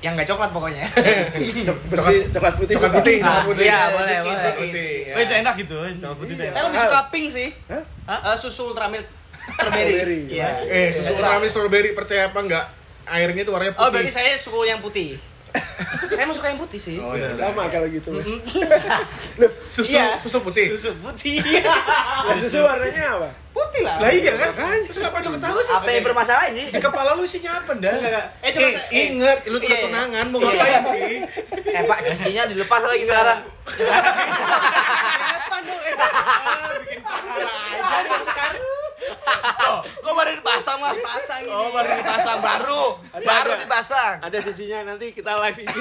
yang 0.00 0.18
nggak 0.18 0.26
coklat 0.26 0.50
pokoknya. 0.50 0.82
Cok- 1.68 1.82
berarti 1.86 2.16
coklat 2.28 2.54
putih 2.56 2.74
Coklat 2.74 2.92
putih, 2.96 3.16
Ah, 3.16 3.22
coklat 3.22 3.44
putih. 3.46 3.64
iya, 3.64 3.78
boleh, 3.88 4.16
boleh. 4.18 4.34
dikit. 4.34 4.54
Putih. 4.58 4.90
ya. 5.00 5.14
Oh, 5.14 5.20
itu 5.20 5.34
enak 5.36 5.54
gitu, 5.56 5.76
coklat 5.96 6.18
putih. 6.18 6.34
Saya 6.50 6.62
lebih 6.66 6.80
suka 6.80 7.00
pink 7.08 7.26
sih. 7.28 7.48
Hah? 7.70 8.18
Eh, 8.24 8.36
susu 8.36 8.62
ultramilk 8.66 9.06
strawberry. 9.52 9.94
Strawberry. 9.94 10.20
Iya. 10.26 10.48
Eh, 10.66 10.88
susu 10.90 11.10
ultramilk 11.12 11.50
strawberry 11.50 11.90
percaya 11.92 12.22
apa 12.26 12.38
enggak? 12.40 12.66
Airnya 13.04 13.42
itu 13.42 13.50
warnanya 13.50 13.72
putih. 13.72 13.82
Oh, 13.82 13.90
berarti 13.90 14.12
saya 14.12 14.32
suka 14.36 14.62
yang 14.64 14.78
putih. 14.78 15.18
saya 16.10 16.24
mau 16.24 16.32
suka 16.32 16.48
yang 16.48 16.56
putih 16.56 16.80
sih. 16.80 16.96
Oh, 16.96 17.12
iya. 17.12 17.34
Sama 17.34 17.68
kalau 17.68 17.84
gitu. 17.86 18.08
Mas. 18.10 18.24
Susu 19.72 19.92
Iya. 19.92 20.16
susu 20.16 20.40
putih. 20.40 20.68
Susu 20.70 20.92
putih. 20.96 21.40
Lah, 21.60 22.36
susu 22.42 22.60
warnanya 22.60 23.16
apa? 23.16 23.30
putih 23.52 23.84
lah. 23.84 24.00
Lah 24.00 24.08
iya 24.08 24.32
kan? 24.32 24.80
Terus 24.80 24.96
ngapain 24.98 25.20
lu 25.22 25.36
ketawa 25.36 25.60
sih? 25.60 25.74
Apa 25.74 25.88
yang 25.90 26.00
bermasalah 26.02 26.44
ini? 26.48 26.68
Di 26.68 26.80
kepala 26.80 27.12
lu 27.12 27.20
isinya 27.22 27.52
apa 27.54 27.72
dah? 27.74 27.92
Enggak, 27.94 28.08
enggak. 28.08 28.26
Eh, 28.40 28.50
coba 28.50 28.64
Eh, 28.64 28.72
saya- 28.72 28.88
eh. 28.88 29.04
inget, 29.06 29.38
lu 29.44 29.56
tuh 29.56 29.66
Iya, 29.66 29.74
iya. 29.74 29.84
tunangan 29.84 30.24
mau 30.26 30.38
Iya. 30.38 30.48
ngapain 30.48 30.82
sih? 30.86 31.12
Eh 31.68 31.82
Pak, 31.84 31.98
cincinnya 32.02 32.42
dilepas 32.48 32.80
lagi 32.82 33.04
sekarang. 33.04 33.40
Kenapa 33.66 35.56
dong? 35.60 35.80
Eh, 35.82 35.94
bikin 36.80 37.00
pahala 37.04 37.52
aja 37.68 37.98
dong 38.02 38.24
sekarang. 38.24 38.62
Oh, 39.62 39.78
kok 39.84 40.12
baru 40.32 40.40
dipasang, 40.40 40.78
Mas? 40.80 40.98
Pasang 40.98 41.40
ini. 41.44 41.52
Oh, 41.52 41.68
baru 41.68 41.90
dipasang 41.92 42.40
baru. 42.40 42.82
Ada, 43.12 43.24
Baru 43.24 43.50
ada. 43.52 43.60
dipasang. 43.60 44.14
Ada 44.24 44.38
sisinya 44.40 44.78
nanti 44.88 45.12
kita 45.12 45.36
live 45.36 45.58
IG. 45.60 45.68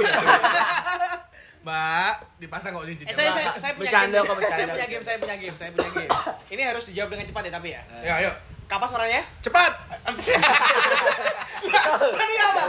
Mbak, 1.61 2.13
dipasang 2.41 2.73
kok 2.73 2.83
cincin. 2.83 3.05
Eh, 3.05 3.13
saya, 3.13 3.29
saya, 3.31 3.47
saya 3.53 3.71
punya 3.77 3.93
Bercanda 3.93 4.17
game. 4.17 4.27
kok, 4.27 4.35
bercanda. 4.35 4.57
Saya 4.57 4.67
punya 4.67 4.87
game, 4.89 5.03
saya 5.05 5.17
punya 5.21 5.35
game, 5.37 5.55
saya 5.55 5.69
punya 5.71 5.89
game. 5.93 6.09
Ini 6.49 6.61
harus 6.65 6.83
dijawab 6.89 7.09
dengan 7.13 7.25
cepat 7.29 7.43
ya, 7.45 7.51
tapi 7.53 7.69
ya. 7.69 7.81
Ya, 8.01 8.13
ayo. 8.19 8.31
Kapas 8.65 8.89
warnanya? 8.89 9.21
Cepat. 9.39 9.71
Tadi 12.17 12.35
apa? 12.41 12.63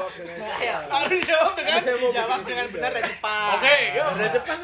Ayo. 0.61 0.77
Harus 0.93 1.11
dijawab 1.15 1.53
dengan 1.57 1.81
Jawab 2.13 2.41
dengan 2.45 2.67
benar 2.69 2.91
dan 2.93 3.05
cepat. 3.07 3.51
Oke, 3.57 3.77
yuk. 3.97 4.07
Udah 4.13 4.29
cepat. 4.29 4.59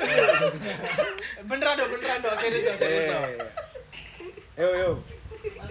Beneran 1.49 1.75
dong, 1.79 1.89
beneran 1.89 2.19
dong. 2.21 2.37
Serius 2.37 2.63
dong, 2.67 2.77
serius 2.77 3.07
dong. 3.09 3.25
Eh, 3.25 4.61
Yo 4.61 4.69
yo. 4.75 4.91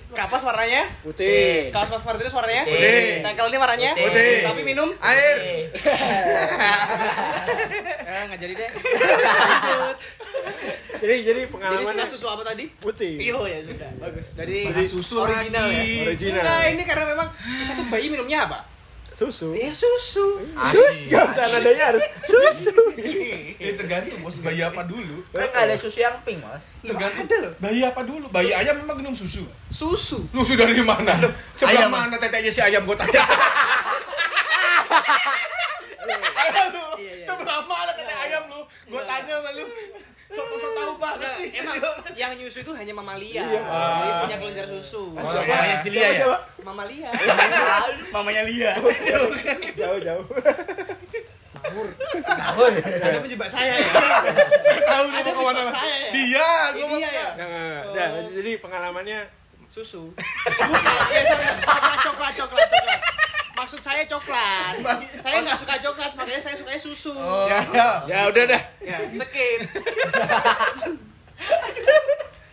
Kapas 0.07 0.41
warnanya? 0.41 0.87
Putih. 1.03 1.67
Kaos 1.69 1.89
Mas 1.89 2.03
Martinus 2.03 2.31
warnanya? 2.31 2.63
Putih. 2.63 3.19
Tackle 3.21 3.47
ini 3.47 3.57
warnanya? 3.57 3.91
Putih. 3.93 4.31
Sapi 4.41 4.63
minum? 4.63 4.89
Air. 4.97 5.37
Eh, 8.07 8.23
nggak 8.25 8.39
jadi 8.39 8.53
deh. 8.55 8.69
Jadi 10.97 11.15
jadi 11.21 11.41
Jadi 11.45 11.51
pengalamannya 11.53 12.09
suka 12.09 12.17
susu 12.17 12.25
apa 12.25 12.41
tadi? 12.41 12.65
putih. 12.81 13.21
Iyo 13.21 13.45
ya 13.45 13.61
sudah, 13.61 13.85
bagus. 14.01 14.33
Dari 14.33 14.65
Bahas 14.65 14.89
susu 14.89 15.21
original 15.21 15.69
lagi. 15.69 15.77
ya. 15.77 16.09
Original. 16.09 16.41
Enggak, 16.41 16.61
ini 16.73 16.83
karena 16.83 17.05
memang 17.05 17.27
kita 17.37 17.71
tuh 17.77 17.85
bayi 17.85 18.07
minumnya 18.09 18.39
apa? 18.49 18.59
Susu. 19.17 19.49
Ya 19.57 19.73
susu. 19.73 20.45
Sus, 20.45 20.97
gak 21.09 21.33
usah 21.33 21.49
nadanya 21.49 21.89
harus 21.89 22.05
susu. 22.21 22.69
Ini 23.57 23.73
tergantung 23.73 24.21
bos 24.21 24.37
bayi 24.45 24.61
apa 24.61 24.85
dulu. 24.85 25.25
Kan 25.33 25.49
nggak 25.49 25.63
ada 25.65 25.73
susu 25.73 26.05
yang 26.05 26.21
pink, 26.21 26.37
Mas. 26.37 26.61
Tergantung 26.85 27.25
Ada 27.25 27.37
loh. 27.49 27.53
bayi 27.57 27.81
apa 27.81 28.05
dulu. 28.05 28.29
Bayi 28.29 28.53
ayam 28.53 28.77
memang 28.85 29.01
minum 29.01 29.17
susu. 29.17 29.41
Susu. 29.73 30.21
Susu 30.29 30.53
dari 30.53 30.85
mana? 30.85 31.17
Sebelah 31.57 31.89
Ayam, 31.89 31.89
mana 31.89 32.13
tetenya 32.21 32.53
si 32.53 32.61
ayam 32.61 32.85
gue 32.85 32.93
tanya? 32.93 33.25
Iya, 36.47 36.63
iya. 36.95 37.25
sebelah 37.27 37.59
mana 37.67 37.91
tete 37.91 38.13
ayam 38.15 38.47
lu? 38.47 38.61
Gue 38.87 39.01
tanya 39.03 39.33
sama 39.43 39.51
lu. 39.53 39.65
Soto-soto 40.27 40.75
tahu 40.75 40.93
banget 40.99 41.29
sih. 41.39 41.47
Emang 41.55 41.79
yang 42.19 42.35
nyusu 42.35 42.59
itu 42.63 42.71
hanya 42.75 42.93
mamalia. 42.93 43.43
Iya. 43.47 43.61
Jadi 43.63 44.11
punya 44.23 44.37
kelinjar 44.43 44.65
susu. 44.67 45.15
Oh. 45.15 45.23
Mamanya 45.23 45.75
si 45.79 45.89
Lia 45.91 46.09
ya? 46.11 46.25
Mamalia. 46.63 47.09
Mamanya 48.15 48.41
Lia. 48.43 48.71
Jauh 49.79 49.99
jauh. 50.03 50.25
Ada 51.67 53.19
penjebak 53.23 53.49
saya 53.51 53.73
ya. 53.79 53.89
Saya 54.63 54.79
tahu 54.83 55.05
ke 55.11 55.41
mana. 55.43 55.61
tipe 55.63 55.71
saya 55.71 55.95
ya? 55.95 56.09
Dia, 56.11 56.49
gue 56.75 56.85
mau. 56.87 56.97
Dia 56.99 57.11
ya. 57.11 57.27
Enggak 57.35 57.47
enggak 57.47 57.63
enggak. 57.63 57.83
Dah, 57.95 58.09
jadi 58.35 58.51
pengalamannya 58.59 59.19
Susu. 59.67 60.15
Bukan, 60.15 60.95
ya 61.11 61.21
sama 61.27 61.43
coklat, 61.59 61.99
coklat, 62.07 62.33
coklat, 62.39 62.67
coklat. 62.71 63.16
Maksud 63.57 63.81
saya 63.81 64.05
coklat. 64.05 64.85
Saya 65.25 65.41
nggak 65.41 65.57
suka 65.57 65.75
coklat, 65.81 66.13
makanya 66.13 66.37
saya 66.37 66.53
sukanya 66.53 66.77
susu. 66.77 67.17
Ya, 67.49 67.59
ya. 67.73 67.89
ya 68.05 68.19
udah 68.29 68.43
dah. 68.53 68.61
Ya, 68.85 68.97
skip. 69.09 69.59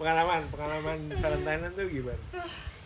Pengalaman 0.00 0.49
pengalaman 0.49 0.99
Valentine 1.20 1.70
tuh 1.76 1.87
gimana? 1.92 2.20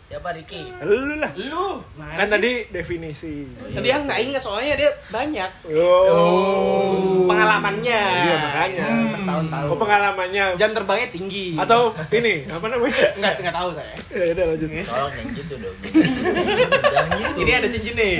Siapa 0.09 0.33
Ricky? 0.33 0.65
Lu 0.81 1.13
lah. 1.15 1.29
Lu. 1.37 1.85
Kan 1.93 2.25
tadi 2.27 2.65
definisi. 2.67 3.45
Dia 3.69 4.01
nggak 4.01 4.19
ingat 4.19 4.41
soalnya 4.41 4.73
dia 4.75 4.89
banyak 5.07 5.69
Oh. 5.69 7.29
pengalamannya. 7.29 8.01
Iya 8.19 8.35
makanya. 8.39 8.85
Bertahun-tahun. 9.13 9.67
Oh 9.69 9.77
pengalamannya 9.77 10.45
Jam 10.57 10.73
terbangnya 10.73 11.13
tinggi. 11.13 11.53
atau 11.53 11.93
ini 12.09 12.41
apa 12.43 12.65
namanya? 12.67 13.05
nggak 13.15 13.33
nggak 13.39 13.53
tahu 13.53 13.69
saya. 13.69 13.93
Ya 14.09 14.33
udah 14.33 14.45
lanjut. 14.49 14.69
Tolong 14.81 15.11
jangan 15.13 15.29
gitu 15.31 15.53
dong. 15.55 15.77
Jangan 15.77 17.17
gitu. 17.21 17.39
Ini 17.39 17.51
ada 17.53 17.67
cincin 17.69 17.93
nih. 17.95 18.15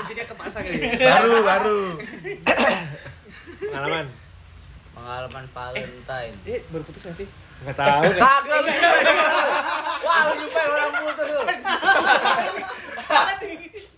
Cincinnya 0.00 0.24
kepasang 0.26 0.64
ini. 0.64 0.88
Baru, 0.96 1.34
baru. 1.42 1.80
Pengalaman. 3.62 4.06
Pengalaman 4.92 5.44
Valentine. 5.46 6.34
Eh, 6.44 6.60
baru 6.66 6.82
putus 6.82 7.04
nggak 7.04 7.18
sih? 7.20 7.28
Enggak 7.62 7.76
tahu. 7.78 8.02
Kagak 8.18 8.58
lu. 8.58 8.70
Wah, 10.02 10.20
lu 10.26 10.32
nyumpel 10.42 10.66
orang 10.66 10.90
putus 10.98 11.28
lu. 11.30 11.42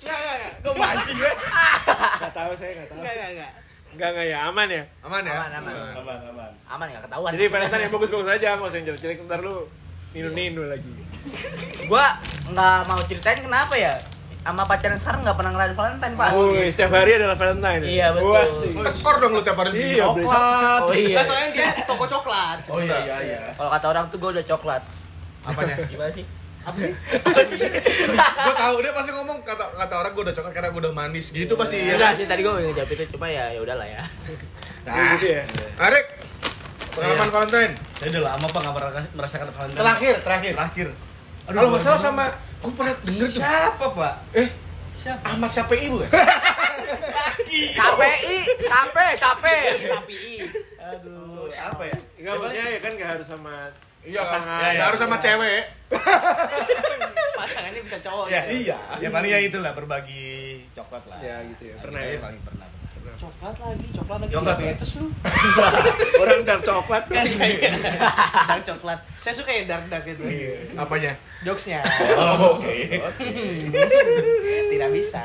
Nggak, 0.04 0.18
nggak, 0.20 0.36
nggak. 0.36 0.52
Gue 0.60 0.72
mancing 0.76 1.16
gue. 1.16 1.32
Enggak 1.32 2.32
tahu 2.36 2.52
saya 2.60 2.70
enggak 2.76 2.88
tahu. 2.92 3.00
Nggak, 3.00 3.14
nggak, 3.16 3.30
nggak. 3.32 3.52
Enggak 3.94 4.08
enggak 4.12 4.26
ya 4.28 4.38
aman 4.50 4.68
ya. 4.68 4.82
Aman 5.06 5.22
ya? 5.24 5.32
Aman, 5.32 5.50
aman. 5.56 5.72
Aman, 5.96 6.18
aman. 6.28 6.50
Aman 6.68 6.86
enggak 6.92 7.04
ketahuan. 7.08 7.30
Jadi 7.32 7.44
Valentine 7.48 7.82
yang 7.88 7.92
bagus-bagus 7.96 8.28
aja, 8.28 8.48
nggak 8.60 8.68
usah 8.68 8.78
yang 8.78 8.86
jelek-jelek 8.92 9.18
ntar 9.24 9.40
lu 9.40 9.56
ninu-ninu 10.12 10.62
lagi. 10.68 10.92
gua 11.88 12.20
nggak 12.52 12.78
mau 12.84 13.00
ceritain 13.08 13.40
kenapa 13.40 13.74
ya. 13.80 13.96
Sama 14.44 14.62
pacaran 14.62 15.00
sekarang 15.00 15.20
nggak 15.24 15.36
pernah 15.36 15.50
ngerayain 15.50 15.72
Valentine, 15.74 16.14
Pak. 16.14 16.28
Woi, 16.30 16.68
setiap 16.68 16.92
hari 16.92 17.10
adalah 17.16 17.32
Valentine. 17.34 17.80
ya? 17.80 17.88
Iya, 17.88 18.06
betul. 18.12 18.28
Wah, 18.30 18.44
sih. 18.46 18.72
Tekor 18.76 19.14
dong 19.18 19.32
lu 19.32 19.40
tiap 19.40 19.56
hari 19.56 19.70
beli 19.72 19.86
Iya, 19.90 20.04
coklat. 20.04 20.80
Oh 20.80 20.92
iya. 20.92 21.08
Nggak, 21.10 21.24
soalnya 21.24 21.48
dia 21.50 21.68
toko 21.82 22.04
coklat. 22.06 22.58
Oh 22.66 22.78
iya 22.78 22.96
iya 23.00 23.16
iya. 23.24 23.40
Kalau 23.50 23.70
kata 23.70 23.86
orang 23.88 24.04
tuh 24.06 24.18
gua 24.18 24.30
udah 24.30 24.44
coklat. 24.46 24.82
Apanya? 25.42 25.74
Gimana 25.86 26.12
sih? 26.12 26.24
gue 26.64 28.54
tahu 28.54 28.76
dia 28.80 28.88
pasti 28.90 29.12
ngomong 29.12 29.44
kata 29.44 29.64
kata 29.76 29.94
orang 29.94 30.12
gue 30.12 30.22
udah 30.22 30.34
coklat 30.34 30.52
karena 30.56 30.68
gue 30.70 30.80
udah 30.80 30.94
manis 30.94 31.28
gitu 31.30 31.52
pasti 31.54 31.76
ya. 31.78 31.92
Enggak 31.94 32.12
sih 32.16 32.24
tadi 32.24 32.40
gua 32.40 32.52
mau 32.52 32.62
ngejawab 32.62 32.88
itu 32.90 33.04
cuma 33.10 33.26
ya 33.28 33.44
ya 33.48 33.60
udahlah 33.60 33.84
ya. 33.84 34.00
Nah, 34.82 35.12
gitu 35.14 35.26
ya. 35.30 35.42
Arik, 35.78 36.06
pengalaman 36.90 37.28
Valentine. 37.30 37.72
Saya 37.94 38.08
udah 38.10 38.22
lama 38.26 38.46
pak 38.46 38.60
nggak 38.60 38.74
merasakan- 38.74 39.10
merasakan 39.12 39.46
Valentine. 39.50 39.76
Terakhir, 39.78 40.14
terakhir. 40.20 40.52
Terakhir. 40.54 40.88
Kalau 41.44 41.68
nggak 41.68 41.82
salah 41.82 42.00
sama, 42.02 42.24
gue 42.64 42.72
pernah 42.72 42.94
denger 42.96 43.28
tuh. 43.28 43.40
Siapa 43.44 43.86
pak? 43.92 44.14
Eh, 44.32 44.48
siapa? 44.96 45.22
Ahmad 45.28 45.50
Syafi'i 45.52 45.86
bukan? 45.92 46.08
KPI, 47.54 48.36
sampai, 48.64 49.08
sampai. 49.14 49.56
Sapi. 49.84 50.20
Aduh, 50.80 51.46
apa 51.50 51.82
ya? 51.84 51.96
Enggak 52.16 52.34
maksudnya 52.40 52.66
ya 52.66 52.78
kan 52.80 52.90
enggak 52.96 53.10
harus 53.14 53.28
sama 53.28 53.54
Iya, 54.04 54.20
Pasangan. 54.20 54.60
ya, 54.60 54.68
ya, 54.76 54.82
harus 54.84 55.00
sama 55.00 55.16
cewek. 55.16 55.64
Pasangannya 57.40 57.80
bisa 57.80 57.98
cowok. 58.00 58.26
Ya. 58.28 58.44
Iya. 58.44 58.78
Ya 59.00 59.08
paling 59.08 59.30
ya 59.32 59.40
itulah 59.40 59.72
berbagi 59.72 60.60
coklat 60.76 61.04
lah. 61.08 61.18
Ya, 61.24 61.40
gitu 61.48 61.72
ya. 61.72 61.76
Pernah 61.80 62.00
Pernah 62.00 62.12
ya? 62.12 62.20
paling 62.20 62.42
pernah. 62.44 62.68
Coklat 63.14 63.56
lagi, 63.62 63.86
coklat 63.94 64.18
lagi. 64.26 64.32
Coklat, 64.34 64.56
diabetes 64.58 64.90
lu. 64.98 65.06
orang 66.22 66.40
dark 66.42 66.62
coklat 66.66 67.04
kan. 67.06 67.24
Dark 68.50 68.62
coklat. 68.66 68.98
Saya 69.22 69.34
suka 69.38 69.50
yang 69.54 69.66
dark 69.70 69.86
dark 69.86 70.04
itu. 70.10 70.24
Apanya? 70.74 71.12
Jokesnya. 71.46 71.80
Oh, 72.18 72.58
oke. 72.58 72.74
Tidak 74.74 74.90
bisa. 74.90 75.22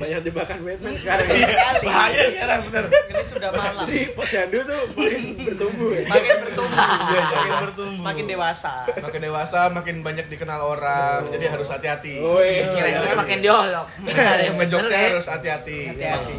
Banyak 0.00 0.18
jebakan 0.24 0.58
Batman 0.64 0.94
sekarang. 0.96 1.28
Iya, 1.28 1.48
Bahaya 1.84 2.24
sekarang 2.32 2.60
bener. 2.72 2.84
Ini 2.88 3.20
sudah 3.20 3.50
malam. 3.52 3.84
Jadi 3.84 4.00
posyandu 4.16 4.58
tuh 4.64 4.82
makin 4.96 5.20
bertumbuh 5.44 5.90
ya. 5.92 6.02
Makin 6.08 6.36
bertumbuh. 6.48 6.78
Makin 7.20 7.52
bertumbuh. 7.68 8.00
Makin 8.08 8.24
dewasa. 8.24 8.74
Makin 8.96 9.20
dewasa, 9.20 9.60
makin 9.68 9.96
banyak 10.00 10.26
dikenal 10.32 10.60
orang, 10.64 11.28
jadi 11.28 11.52
harus 11.52 11.68
hati-hati. 11.68 12.16
Woi. 12.16 12.64
Kira-kira 12.64 13.12
makin 13.12 13.38
diolok. 13.44 13.86
Ada 14.08 14.42
yang 14.48 14.56
bener 14.56 14.68
Ngejokesnya 14.72 14.96
ya. 14.96 15.08
harus 15.12 15.26
hati-hati. 15.28 15.78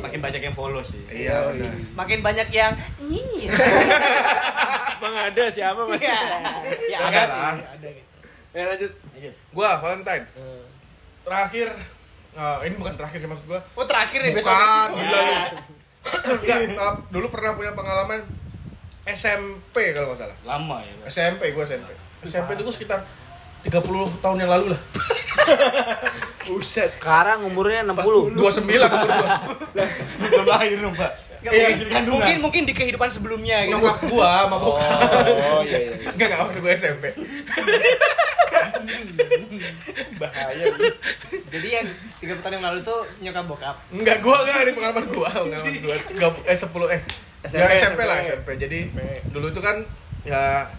Makin 0.01 0.19
banyak 0.19 0.41
yang 0.41 0.55
follow 0.57 0.81
sih. 0.81 0.97
Iya, 1.13 1.53
benar. 1.53 1.69
Makin 1.93 2.19
banyak 2.25 2.47
yang 2.49 2.73
nyinyir. 2.97 3.51
Bang 5.01 5.17
ada 5.17 5.43
siapa 5.49 5.81
mas? 5.85 5.97
Iya. 5.97 6.17
Ya 6.89 6.97
Ada 6.97 7.09
ada 7.09 7.21
sih. 7.25 7.37
Ada 7.41 7.87
gitu. 7.89 8.09
Ya 8.53 8.63
lanjut. 8.69 8.91
Gua 9.49 9.69
Valentine. 9.81 10.25
Terakhir 11.21 11.67
eh, 12.37 12.57
ini 12.67 12.75
bukan 12.79 12.93
terakhir 12.95 13.17
sih 13.19 13.29
maksud 13.29 13.45
gua. 13.47 13.59
Oh 13.75 13.85
terakhir 13.85 14.19
nih 14.23 14.33
besok. 14.35 14.53
Bukan, 14.53 14.89
gila 14.95 15.19
lu. 15.21 15.35
Enggak, 16.41 16.59
eh, 16.65 16.93
dulu 17.13 17.27
pernah 17.29 17.51
punya 17.53 17.71
pengalaman 17.77 18.19
SMP 19.05 19.93
kalau 19.93 20.13
nggak 20.13 20.19
salah. 20.19 20.37
Lama 20.45 20.77
ya. 20.83 20.93
Pak. 21.01 21.05
SMP 21.11 21.41
gua 21.53 21.63
SMP. 21.65 21.89
SMP 22.23 22.49
itu 22.55 22.63
gua 22.63 22.75
sekitar 22.75 22.99
30 23.61 24.23
tahun 24.23 24.37
yang 24.41 24.51
lalu 24.51 24.73
lah. 24.73 24.81
Buset. 26.49 26.89
Sekarang 26.97 27.45
umurnya 27.45 27.85
60. 27.85 28.33
29 28.33 28.37
umur 28.37 29.09
gua. 29.09 29.35
Belum 30.17 30.45
lahir 30.49 30.77
dong, 30.81 30.95
Pak. 30.97 31.11
Nggak, 31.41 31.53
mungkin, 31.57 32.05
mungkin 32.05 32.37
mungkin 32.37 32.61
di 32.69 32.73
kehidupan 32.77 33.09
sebelumnya 33.09 33.65
gitu. 33.65 33.81
Nyokap 33.81 33.97
gua 34.13 34.45
sama 34.45 34.57
bokap. 34.61 35.25
Oh 35.25 35.61
iya 35.65 35.79
iya. 35.89 35.93
Enggak, 36.13 36.27
enggak 36.29 36.39
waktu 36.45 36.59
gua 36.61 36.71
SMP. 36.77 37.05
Bahaya. 40.17 40.65
Jadi 41.51 41.67
yang 41.67 41.87
30 42.19 42.39
tahun 42.39 42.53
yang 42.57 42.65
lalu 42.65 42.79
tuh 42.81 42.99
nyokap 43.19 43.45
bokap. 43.45 43.75
Enggak, 43.89 44.17
gua 44.19 44.37
enggak 44.41 44.57
ini 44.61 44.71
pengalaman 44.73 45.05
gua, 45.07 45.29
pengalaman 45.29 45.75
gua. 45.81 45.95
Tiga, 45.99 46.27
eh 46.43 46.57
10 46.57 46.69
eh 46.89 47.01
ya 47.49 47.65
SMP 47.73 47.99
lah 48.01 48.17
SMP. 48.19 48.47
Jadi 48.55 48.79
dulu 49.27 49.49
itu 49.49 49.59
kan 49.59 49.81
ya 50.21 50.69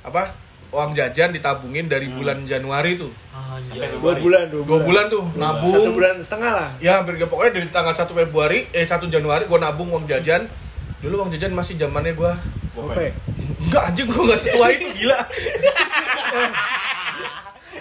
apa? 0.00 0.30
Uang 0.68 0.90
jajan 0.90 1.30
ditabungin 1.30 1.86
dari 1.86 2.10
bulan 2.10 2.42
Januari 2.42 2.98
tuh. 2.98 3.06
Anjir. 3.30 3.94
Dua 3.94 4.18
bulan, 4.18 4.50
dua 4.50 4.66
Dua 4.66 4.82
bulan. 4.82 4.82
bulan 4.82 5.04
tuh 5.06 5.22
Satu 5.24 5.38
nabung. 5.38 5.94
bulan 5.94 6.14
setengah 6.18 6.50
lah. 6.52 6.68
Ya 6.78 6.98
hampir 6.98 7.14
gak 7.14 7.30
pokoknya 7.30 7.52
dari 7.54 7.68
tanggal 7.70 7.94
1 7.94 8.10
Februari 8.10 8.66
eh 8.70 8.82
1 8.82 9.06
Januari 9.06 9.46
gua 9.46 9.62
nabung 9.62 9.86
uang 9.88 10.02
jajan. 10.04 10.50
Dulu 10.98 11.14
uang 11.16 11.30
jajan 11.30 11.54
masih 11.54 11.78
zamannya 11.78 12.14
gua 12.14 12.34
Oke. 12.74 13.14
Enggak 13.62 13.82
anjing 13.86 14.10
gua 14.10 14.22
enggak 14.26 14.40
setua 14.40 14.66
itu 14.68 14.86
gila. 14.96 15.14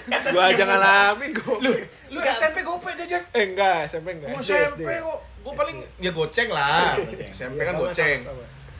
Gua 0.07 0.43
aja 0.51 0.63
ngalamin 0.67 1.29
gua. 1.35 1.55
Lu 1.61 1.71
lu 2.13 2.19
SMP 2.23 2.61
gope 2.61 2.89
jajan. 2.95 3.21
Eh 3.33 3.53
enggak, 3.53 3.87
SMP 3.87 4.19
enggak. 4.19 4.33
Gua 4.33 4.41
SMP 4.43 4.89
kok. 4.99 5.19
Gua 5.43 5.53
paling 5.55 5.77
ya 5.99 6.11
goceng 6.11 6.49
lah. 6.51 6.95
SMP 7.31 7.63
kan 7.63 7.75
goceng. 7.79 8.19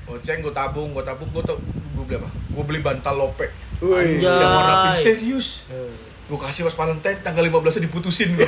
Goceng 0.04 0.38
gua 0.44 0.54
tabung, 0.54 0.90
gua 0.92 1.04
tabung 1.04 1.30
gua 1.32 1.44
tuh 1.44 1.58
gua 1.96 2.04
beli 2.04 2.18
apa? 2.20 2.30
Gua 2.54 2.64
beli 2.64 2.80
bantal 2.84 3.16
lope. 3.16 3.48
Wih. 3.84 4.24
Warna 4.24 4.92
pink 4.92 4.98
serius. 5.00 5.68
Eh. 5.72 6.14
Gue 6.24 6.40
kasih 6.40 6.64
pas 6.64 6.76
Valentine 6.80 7.20
tanggal 7.20 7.44
15 7.44 7.78
nya 7.78 7.82
diputusin 7.84 8.32
gue. 8.40 8.48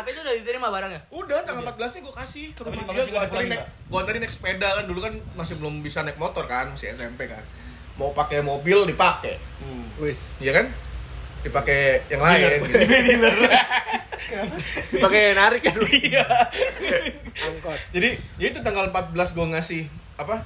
tapi 0.00 0.08
itu 0.10 0.20
udah 0.22 0.34
diterima 0.34 0.68
barangnya. 0.70 1.00
Udah 1.14 1.38
tanggal 1.46 1.62
14 1.70 1.78
nya 1.78 2.00
gue 2.02 2.14
kasih 2.14 2.44
ke 2.50 2.60
rumah 2.66 2.82
dia. 2.90 3.04
di 3.06 3.12
Gue 3.14 3.20
anterin 3.22 3.48
naik, 3.50 3.62
gue 3.66 3.98
anterin 3.98 4.20
naik 4.24 4.32
sepeda 4.34 4.68
kan 4.74 4.84
dulu 4.90 5.00
kan 5.04 5.14
masih 5.38 5.54
belum 5.60 5.74
bisa 5.84 6.02
naik 6.02 6.18
motor 6.18 6.44
kan, 6.50 6.74
masih 6.74 6.90
SMP 6.94 7.30
kan. 7.30 7.42
Mau 7.94 8.10
pakai 8.10 8.42
mobil 8.42 8.90
dipakai, 8.90 9.38
Wis. 10.02 10.42
iya 10.42 10.50
kan? 10.50 10.66
Dipakai 11.46 12.02
yang 12.10 12.22
lain. 12.24 12.66
gitu. 12.66 12.74
Pakai 15.04 15.36
narik 15.36 15.62
kan. 15.62 15.76
Iya. 15.94 16.24
Angkot. 17.44 17.78
Jadi, 17.92 18.16
ya 18.40 18.46
itu 18.50 18.58
tanggal 18.64 18.88
14 18.90 19.36
gue 19.36 19.46
ngasih 19.52 19.82
apa? 20.16 20.42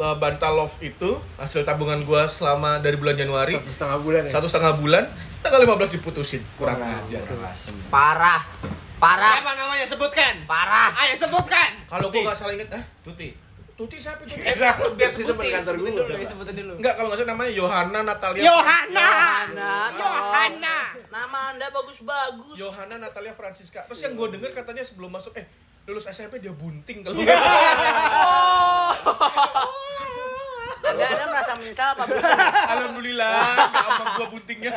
eh, 0.00 0.16
bantal 0.16 0.52
love 0.56 0.76
itu 0.80 1.20
hasil 1.36 1.62
tabungan 1.62 2.00
gue 2.02 2.22
selama 2.26 2.80
dari 2.80 2.96
bulan 2.96 3.14
Januari 3.14 3.60
Satu 3.60 3.70
setengah 3.70 3.98
bulan 4.00 4.22
ya. 4.26 4.30
satu 4.32 4.46
setengah 4.48 4.74
bulan 4.80 5.04
tanggal 5.42 5.66
15 5.66 5.98
diputusin 5.98 6.38
kurang 6.56 6.78
ajar 6.78 7.26
Parah. 7.90 8.46
Parah. 8.96 9.34
Siapa 9.34 9.52
namanya? 9.58 9.82
Sebutkan. 9.82 10.46
Parah. 10.46 10.94
Ayo 10.94 11.18
sebutkan. 11.18 11.82
kalau 11.90 12.06
gue 12.08 12.22
nggak 12.22 12.38
salah 12.38 12.54
inget 12.54 12.70
eh 12.70 12.84
Tuti. 13.02 13.34
Tuti 13.74 13.98
siapa 13.98 14.22
Tuti 14.22 14.38
Eh, 14.38 14.54
biar 14.54 14.78
Itu 15.10 15.26
teman 15.26 15.42
sebutin, 15.42 15.52
kantor 15.58 15.74
sebutin 15.74 15.92
gua. 15.92 16.06
dulu, 16.06 16.22
sebutin 16.22 16.54
dulu. 16.54 16.78
Enggak, 16.78 16.94
kalau 16.94 17.10
nggak 17.10 17.18
salah 17.18 17.30
namanya 17.34 17.50
Yohana 17.50 17.98
Natalia. 18.06 18.42
Yohana. 18.46 19.02
Yohana. 19.02 19.72
Yohana. 19.98 20.78
Nama 21.10 21.38
Anda 21.50 21.66
bagus-bagus. 21.74 22.54
Yohana 22.54 23.02
Natalia 23.02 23.34
Francisca. 23.34 23.82
Terus 23.90 24.06
yang 24.06 24.14
gue 24.14 24.38
denger 24.38 24.54
katanya 24.54 24.86
sebelum 24.86 25.10
masuk 25.10 25.34
eh 25.34 25.50
lulus 25.82 26.06
SMP 26.06 26.38
dia 26.38 26.54
bunting 26.54 27.02
kalau 27.02 27.18
Anda, 30.82 31.04
anda 31.06 31.24
merasa 31.26 31.52
menyesal 31.54 31.88
apa 31.94 32.02
belum? 32.04 32.22
Alhamdulillah 32.68 33.32
nggak 33.64 33.84
sama 33.84 34.04
gue 34.12 34.26
buntingnya. 34.28 34.72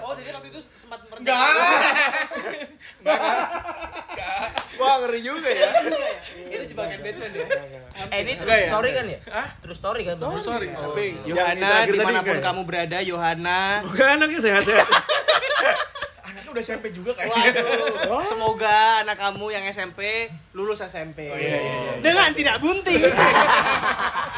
Oh, 0.00 0.12
jadi 0.14 0.30
waktu 0.32 0.48
itu 0.48 0.60
sempat 0.72 1.00
merendah. 1.06 1.34
Enggak. 3.02 3.18
Wah, 4.74 4.94
ngeri 5.00 5.20
juga 5.20 5.48
ya. 5.48 5.70
Itu 6.44 6.64
jebakan 6.68 6.98
Batman 6.98 7.30
ya. 7.30 7.46
Eh 8.04 8.18
ini 8.20 8.32
Enggak 8.34 8.46
terus 8.48 8.58
ya? 8.58 8.70
story 8.70 8.90
kan 8.90 9.04
ya? 9.06 9.18
Terus 9.60 9.76
story 9.76 10.00
kan? 10.02 10.14
bener? 10.16 10.40
Sorry. 10.40 10.66
Tapi 10.70 11.04
Yohana, 11.24 11.68
di 11.84 11.92
mana 11.94 12.18
pun 12.20 12.28
kayak- 12.30 12.44
kamu 12.44 12.60
berada, 12.62 12.98
Yohana. 13.00 13.60
Semoga 13.82 14.04
anaknya 14.12 14.40
sehat-sehat. 14.40 14.88
Udah 16.52 16.62
SMP 16.62 16.92
juga 16.92 17.16
kayaknya. 17.16 17.64
Waduh, 18.04 18.28
semoga 18.28 19.00
anak 19.00 19.16
kamu 19.16 19.46
yang 19.56 19.64
SMP 19.72 20.28
lulus 20.52 20.84
SMP. 20.84 21.32
Oh, 21.32 21.36
iya, 21.40 21.56
iya, 21.56 21.74
iya. 21.80 21.92
Dengan 22.04 22.28
tidak 22.36 22.60
bunting. 22.60 23.02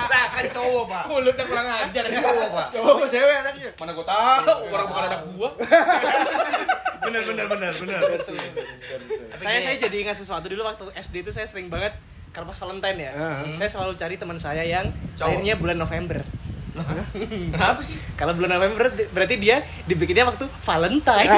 Nah, 0.04 0.30
kan 0.30 0.46
cowok, 0.46 0.84
Pak. 0.86 1.04
Mulut 1.10 1.34
yang 1.34 1.48
kurang 1.48 1.66
ajar 1.66 2.04
kan. 2.06 2.20
Cowok, 2.28 2.48
Pak. 2.54 2.66
Coba 2.76 3.06
cewek 3.08 3.34
anaknya. 3.40 3.70
Mana 3.80 3.90
gue 3.96 4.06
tahu 4.06 4.60
orang 4.70 4.86
bukan 4.86 5.04
anak 5.10 5.20
gua. 5.32 5.48
Benar, 7.04 7.20
benar, 7.28 7.46
benar, 7.52 7.72
benar. 7.76 8.00
saya 9.36 9.58
saya 9.60 9.76
jadi 9.76 9.96
ingat 10.08 10.16
sesuatu 10.16 10.48
dulu 10.48 10.64
waktu 10.64 10.88
SD 10.96 11.20
itu 11.20 11.36
saya 11.36 11.44
sering 11.44 11.68
banget 11.68 11.92
kalau 12.32 12.48
pas 12.48 12.56
Valentine 12.56 12.96
ya. 12.96 13.12
Ah. 13.12 13.44
Saya 13.60 13.68
selalu 13.68 13.92
cari 14.00 14.16
teman 14.16 14.40
saya 14.40 14.64
yang 14.64 14.88
Cowok. 15.20 15.28
lahirnya 15.28 15.54
bulan 15.60 15.76
November. 15.76 16.24
Kenapa 17.54 17.80
sih? 17.84 17.94
Kalau 18.16 18.32
bulan 18.32 18.56
November 18.56 18.88
berarti 19.12 19.36
dia 19.36 19.62
dibikinnya 19.84 20.24
waktu 20.24 20.48
Valentine. 20.64 21.28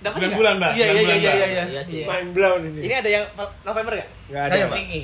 Dapat 0.00 0.16
9 0.16 0.24
nggak? 0.24 0.38
bulan, 0.40 0.54
Mbak. 0.56 0.72
Iya 0.72 0.86
iya 0.88 1.00
iya 1.00 1.14
iya 1.16 1.46
iya. 1.46 1.64
Iya 1.68 1.82
sih. 1.84 2.08
Main 2.08 2.32
blown 2.32 2.62
ini. 2.72 2.80
Ini 2.88 2.94
ada 3.04 3.10
yang 3.20 3.24
November 3.68 3.92
gak? 4.00 4.08
Enggak 4.32 4.42
ada. 4.48 4.64
Pak. 4.72 4.78
Ini. 4.80 5.00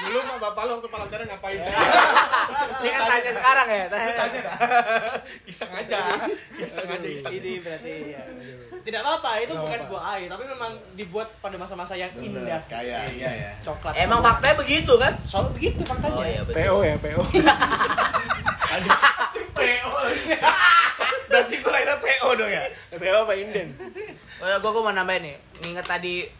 Dulu 0.00 0.18
mah 0.26 0.36
bapak 0.42 0.62
lo 0.66 0.72
waktu 0.80 0.88
Valentine 0.90 1.24
ngapain? 1.30 1.60
Ini 2.80 2.88
kan 2.92 3.02
tanya 3.08 3.30
sekarang 3.30 3.68
ya. 3.68 3.84
Tanya. 3.88 4.12
Tanya 4.16 4.38
dah. 4.42 4.56
Iseng 5.48 5.70
aja. 5.70 6.00
Iseng 6.60 6.88
aja 6.92 7.08
iseng. 7.08 7.32
Ini 7.40 7.52
berarti 7.64 7.92
ya. 8.12 8.22
Tidak 8.80 9.00
apa-apa, 9.04 9.30
itu 9.44 9.52
bukan 9.52 9.76
sebuah 9.76 10.02
air, 10.16 10.28
tapi 10.32 10.44
memang 10.48 10.72
dibuat 10.96 11.28
pada 11.44 11.56
masa-masa 11.60 11.94
yang 11.94 12.08
indah. 12.16 12.64
Kayak 12.68 13.12
iya 13.12 13.30
ya. 13.32 13.50
Coklat. 13.60 13.92
Emang 13.96 14.24
faktanya 14.24 14.56
begitu 14.56 14.92
kan? 14.96 15.12
Soalnya 15.28 15.52
begitu 15.56 15.80
faktanya. 15.84 16.16
Oh 16.16 16.24
iya 16.24 16.40
betul. 16.44 16.56
PO 16.58 16.76
ya, 16.84 16.96
PO. 16.96 17.22
PO. 19.56 19.90
PO 22.30 22.38
dong 22.38 22.52
ya? 22.54 22.62
PO 22.94 23.26
apa 23.26 23.34
inden? 23.34 23.74
Oh, 24.38 24.46
gua 24.62 24.70
gua 24.70 24.82
mau 24.86 24.94
nambahin 24.94 25.26
nih. 25.26 25.36
Nginget 25.66 25.82
tadi 25.82 26.30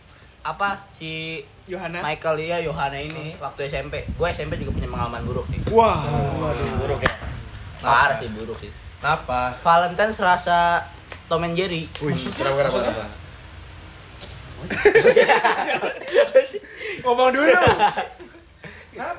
apa 0.46 0.86
si 0.94 1.42
Yohana. 1.66 1.98
Michael 1.98 2.38
ya 2.46 2.62
Yohana 2.62 2.94
ini 2.94 3.34
waktu 3.42 3.66
SMP. 3.66 4.06
Gue 4.14 4.30
SMP 4.30 4.62
juga 4.62 4.78
punya 4.78 4.86
pengalaman 4.86 5.26
buruk 5.26 5.50
nih. 5.50 5.58
Wah. 5.74 6.06
Buruk 6.78 7.02
ya. 7.02 7.10
Parah 7.82 8.22
sih 8.22 8.30
buruk 8.30 8.54
sih. 8.62 8.70
Kenapa? 9.02 9.58
Valentine 9.66 10.14
serasa 10.14 10.86
Tom 11.26 11.42
and 11.42 11.58
Jerry. 11.58 11.90
Kenapa, 11.98 12.70
kenapa, 12.70 12.78
kenapa? 12.86 13.04
Ngomong 17.02 17.34
dulu. 17.34 17.50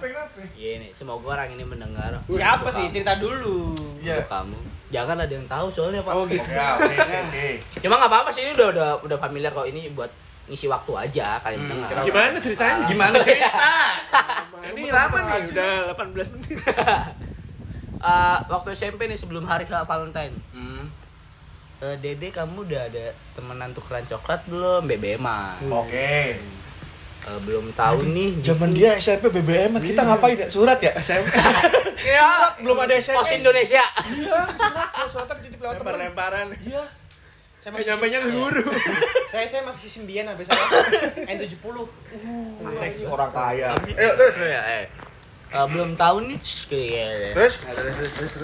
Kenapa? 0.01 0.33
Kenapa? 0.33 0.57
Iya 0.57 0.71
nih, 0.81 0.89
semoga 0.97 1.25
orang 1.37 1.49
ini 1.53 1.63
mendengar. 1.63 2.11
Siapa 2.25 2.69
sih? 2.73 2.89
Cerita 2.89 3.21
dulu. 3.21 3.77
Iya. 4.01 4.25
Untuk 4.25 4.29
kamu. 4.33 4.57
Jangan 4.91 5.17
ada 5.23 5.31
yang 5.31 5.47
tahu 5.47 5.67
soalnya 5.71 6.01
Pak. 6.03 6.11
Oh 6.11 6.25
gitu. 6.27 6.43
Oke, 6.43 6.95
oke, 6.97 7.17
oke. 7.29 7.47
Cuma 7.85 7.95
nggak 7.95 8.11
apa-apa 8.11 8.29
sih 8.33 8.41
ini 8.43 8.51
udah 8.57 8.67
udah 8.73 8.89
udah 9.05 9.17
familiar 9.17 9.53
kok 9.53 9.69
ini 9.69 9.93
buat 9.93 10.11
ngisi 10.49 10.67
waktu 10.67 10.91
aja 10.97 11.39
kalian 11.39 11.63
mendengar. 11.63 12.03
Gimana 12.03 12.37
ceritanya? 12.41 12.83
Gimana 12.89 13.15
cerita? 13.23 13.49
Ini 14.61 14.81
lama 14.91 15.17
nih, 15.21 15.47
udah 15.47 15.71
18 15.95 16.33
menit. 16.35 16.59
Eh, 18.01 18.37
waktu 18.49 18.73
SMP 18.73 19.05
nih 19.05 19.13
sebelum 19.13 19.45
hari 19.45 19.69
ke 19.69 19.77
Valentine. 19.85 20.33
Hmm. 20.57 20.89
Eh, 21.77 21.95
Dede 22.01 22.33
kamu 22.33 22.65
udah 22.65 22.89
ada 22.89 23.13
temenan 23.37 23.77
tukeran 23.77 24.01
coklat 24.09 24.41
belum? 24.49 24.89
BBM. 24.89 25.21
Oke. 25.69 26.33
Eh, 27.21 27.39
belum 27.45 27.69
tahu 27.77 28.09
nih. 28.09 28.41
Zaman 28.41 28.73
dia 28.73 28.97
SMP 28.97 29.29
BBM 29.29 29.77
kita 29.77 30.01
ngapain 30.01 30.33
ya? 30.33 30.47
Surat 30.49 30.81
ya? 30.81 30.97
SMP. 30.97 31.29
Surat 32.01 32.53
belum 32.65 32.77
ada 32.81 32.93
SMS. 32.97 33.17
Pos 33.21 33.31
Indonesia. 33.37 33.83
Iya, 34.09 34.39
surat 34.57 34.89
surat 34.89 35.09
suratan 35.13 35.37
jadi 35.45 35.57
lewat 35.61 35.75
teman. 35.77 35.93
Lempar-lemparan. 35.93 36.47
Iya. 36.65 36.83
Saya 37.61 37.77
Eh, 37.77 37.85
nyampainya 37.93 38.25
ke 38.25 38.29
guru. 38.33 38.65
Saya 39.31 39.45
saya 39.45 39.61
masih 39.63 39.87
sembilan 39.87 40.33
habis 40.33 40.49
saya 40.49 40.65
N70. 41.23 41.77
Orang 43.07 43.31
kaya. 43.31 43.77
Ayo 43.77 44.11
terus 44.17 44.35
ya. 44.41 44.61
Eh. 44.81 44.85
Eh, 45.51 45.65
belum 45.69 45.93
tahu 45.93 46.25
nih 46.25 46.39
kayak 46.67 47.37
Terus? 47.37 47.53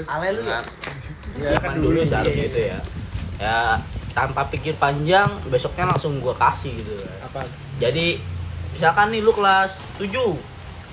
Ale 0.05 0.27
lu 0.37 0.45
ya. 0.45 0.61
Zaman 1.57 1.75
dulu 1.81 1.99
seharusnya 2.05 2.45
itu 2.45 2.59
ya. 2.71 2.79
Ya 3.41 3.57
tanpa 4.13 4.45
pikir 4.47 4.77
panjang 4.77 5.27
besoknya 5.49 5.89
langsung 5.89 6.21
gua 6.21 6.37
kasih 6.37 6.77
gitu. 6.77 6.93
Apa? 7.25 7.41
Jadi 7.81 8.21
misalkan 8.71 9.07
nih 9.09 9.21
lu 9.21 9.31
kelas 9.31 9.79
7 9.97 10.11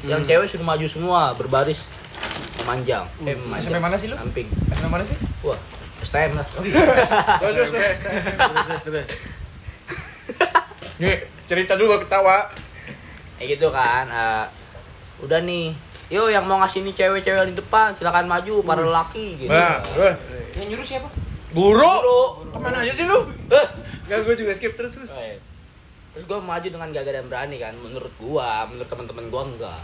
yang 0.05 0.21
cewek 0.21 0.47
sudah 0.47 0.67
maju 0.67 0.85
semua 0.85 1.33
berbaris 1.33 1.89
memanjang. 2.61 3.05
Eh, 3.21 3.35
memanjang. 3.35 3.71
SMP 3.71 3.79
mana 3.79 3.97
sih 3.97 4.09
lu? 4.09 4.17
Samping. 4.17 4.49
SMA 4.71 4.89
mana 4.89 5.03
sih? 5.03 5.17
Wah, 5.41 5.59
STM 6.01 6.33
lah. 6.35 6.47
Terus 7.43 7.71
terus. 7.71 7.99
Terus, 8.01 8.83
terus. 8.83 9.07
Nih, 10.97 11.15
cerita 11.45 11.75
dulu 11.75 11.99
ketawa. 11.99 12.49
Kayak 13.37 13.49
gitu 13.51 13.69
kan. 13.69 14.05
eh, 14.07 14.45
udah 15.21 15.41
nih 15.41 15.73
yo 16.07 16.29
yang 16.29 16.45
mau 16.45 16.61
ngasih 16.61 16.85
nih 16.85 16.95
cewek-cewek 16.95 17.49
di 17.49 17.57
depan 17.57 17.97
silakan 17.97 18.29
maju 18.29 18.61
para 18.61 18.85
lelaki 18.85 19.41
gitu 19.41 19.49
Nah, 19.49 19.81
eh, 19.97 20.15
Yang 20.55 20.67
nyuruh 20.71 20.87
siapa? 20.87 21.09
guru. 21.51 21.81
Guru. 21.81 22.23
Ke 22.51 22.59
mana 22.61 22.77
aja 22.81 22.93
sih 22.93 23.05
lu? 23.05 23.25
Eh, 23.49 23.67
Enggak, 24.05 24.19
gue 24.23 24.35
juga 24.37 24.53
skip 24.53 24.75
terus 24.75 24.93
terus. 24.93 25.11
Terus 26.15 26.25
gue 26.25 26.39
maju 26.39 26.63
dengan 26.65 26.89
gagah 26.89 27.13
dan 27.13 27.27
berani 27.27 27.59
kan 27.59 27.75
menurut 27.77 28.15
gua 28.17 28.65
menurut 28.65 28.87
teman-teman 28.87 29.25
gua 29.29 29.43
enggak. 29.45 29.83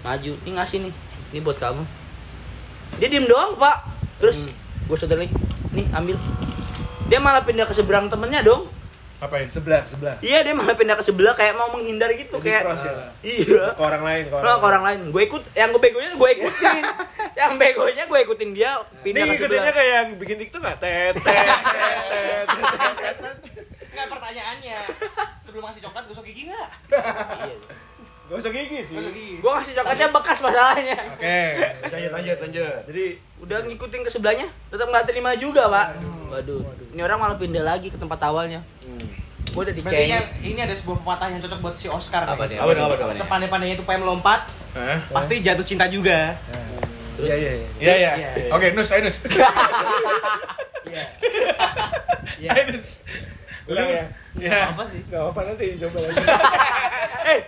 Maju 0.00 0.32
ini 0.36 0.50
ngasih 0.52 0.78
nih 0.82 0.92
ini 1.28 1.38
buat 1.38 1.56
kamu. 1.56 1.82
Dia 2.98 3.08
diem 3.08 3.24
doang 3.24 3.54
pak. 3.54 3.86
Terus 4.18 4.50
gue 4.84 4.96
saudara 4.96 5.22
nih 5.22 5.30
nih 5.72 5.86
ambil. 5.92 6.18
Dia 7.06 7.18
malah 7.18 7.40
pindah 7.40 7.64
ke 7.64 7.72
seberang 7.72 8.10
temennya 8.10 8.42
dong. 8.42 8.66
Apain? 9.18 9.50
Sebelah, 9.50 9.82
sebelah. 9.82 10.14
iya 10.22 10.46
dia 10.46 10.54
malah 10.54 10.78
pindah 10.78 10.94
ke 10.94 11.02
sebelah 11.02 11.34
kayak 11.34 11.58
mau 11.58 11.66
menghindar 11.68 12.06
gitu 12.14 12.38
Jadi 12.38 12.54
kayak 12.54 12.62
cross 12.62 12.86
ya? 12.86 12.94
iya. 13.26 13.74
Ke 13.74 13.82
orang 13.82 14.02
lain, 14.06 14.22
ke 14.26 14.34
orang, 14.34 14.46
Nah, 14.46 14.54
ke 14.54 14.66
orang 14.66 14.84
lain. 14.86 15.00
Gue 15.10 15.22
ikut 15.26 15.42
yang 15.54 15.68
gue 15.70 15.82
begonya 15.82 16.10
gue 16.14 16.30
ikutin. 16.34 16.82
Yang 17.38 17.54
begonya 17.54 18.02
gue 18.06 18.18
ikutin 18.18 18.50
dia 18.50 18.70
Ini 18.74 18.98
pindah 18.98 19.22
ke 19.22 19.30
ngikutinnya 19.30 19.62
sebelah. 19.62 19.74
kayak 19.74 19.92
yang 19.92 20.08
bikin 20.18 20.36
TikTok 20.38 20.58
nggak? 20.58 20.76
Tet, 20.78 21.14
tet. 21.18 21.46
Sebelum 25.58 25.74
ngasih 25.74 25.90
coklat 25.90 26.04
gosok 26.06 26.22
gigi 26.30 26.42
enggak? 26.46 26.70
Iya. 26.86 27.56
Gosok 28.30 28.52
gigi 28.54 28.78
sih. 28.86 28.94
Gosok 28.94 29.10
gigi. 29.10 29.42
gue 29.42 29.52
kasih 29.58 29.74
coklatnya 29.74 30.08
bekas 30.14 30.38
masalahnya 30.38 30.98
Oke. 31.18 31.40
Lanjut, 31.82 32.10
lanjut, 32.14 32.38
lanjut. 32.46 32.78
Jadi 32.86 33.04
udah 33.42 33.58
ngikutin 33.66 34.00
ke 34.06 34.10
sebelahnya 34.14 34.46
tetap 34.70 34.86
nggak 34.86 35.10
terima 35.10 35.34
juga 35.34 35.66
pak 35.66 35.98
waduh 36.30 36.62
ini 36.90 37.00
orang 37.02 37.18
malah 37.18 37.38
pindah 37.38 37.62
lagi 37.66 37.90
ke 37.90 37.98
tempat 37.98 38.18
awalnya 38.26 38.62
gue 38.86 39.58
udah 39.58 39.74
Berarti 39.74 39.82
dicengin 39.82 40.14
yang 40.14 40.26
ini 40.46 40.60
ada 40.62 40.74
sebuah 40.78 41.02
pepatah 41.02 41.26
yang 41.34 41.40
cocok 41.42 41.58
buat 41.58 41.74
si 41.74 41.90
Oscar. 41.90 42.22
Apa 42.22 42.46
nih. 42.46 42.54
nih? 42.54 42.58
Apa 42.62 42.70
nih, 42.70 42.82
apa 42.84 42.94
nih? 43.10 43.18
Sepandai-pandainya 43.18 43.74
itu 43.80 43.84
pengen 43.88 44.06
melompat, 44.06 44.46
Hah? 44.76 45.00
pasti 45.10 45.42
jatuh 45.42 45.66
cinta 45.66 45.88
juga. 45.90 46.36
Iya, 47.18 47.34
iya, 47.34 47.52
iya. 47.56 47.68
Iya, 47.80 47.94
iya. 47.96 48.12
Iya. 48.14 48.52
Oke, 48.54 48.76
Nus, 48.76 48.92
ayo 48.94 49.02
Nus. 49.08 49.24
Iya. 52.38 52.54
Ayo 52.54 52.76
Nus 52.76 53.02
ulang 53.68 53.88
ya 53.88 54.04
ya 54.40 54.58
apa 54.72 54.82
sih. 54.88 55.00
Nggak 55.06 55.22
apa 55.30 55.40
nanti 55.44 55.66
coba 55.76 55.98
lagi. 56.02 56.16
Eh. 57.28 57.44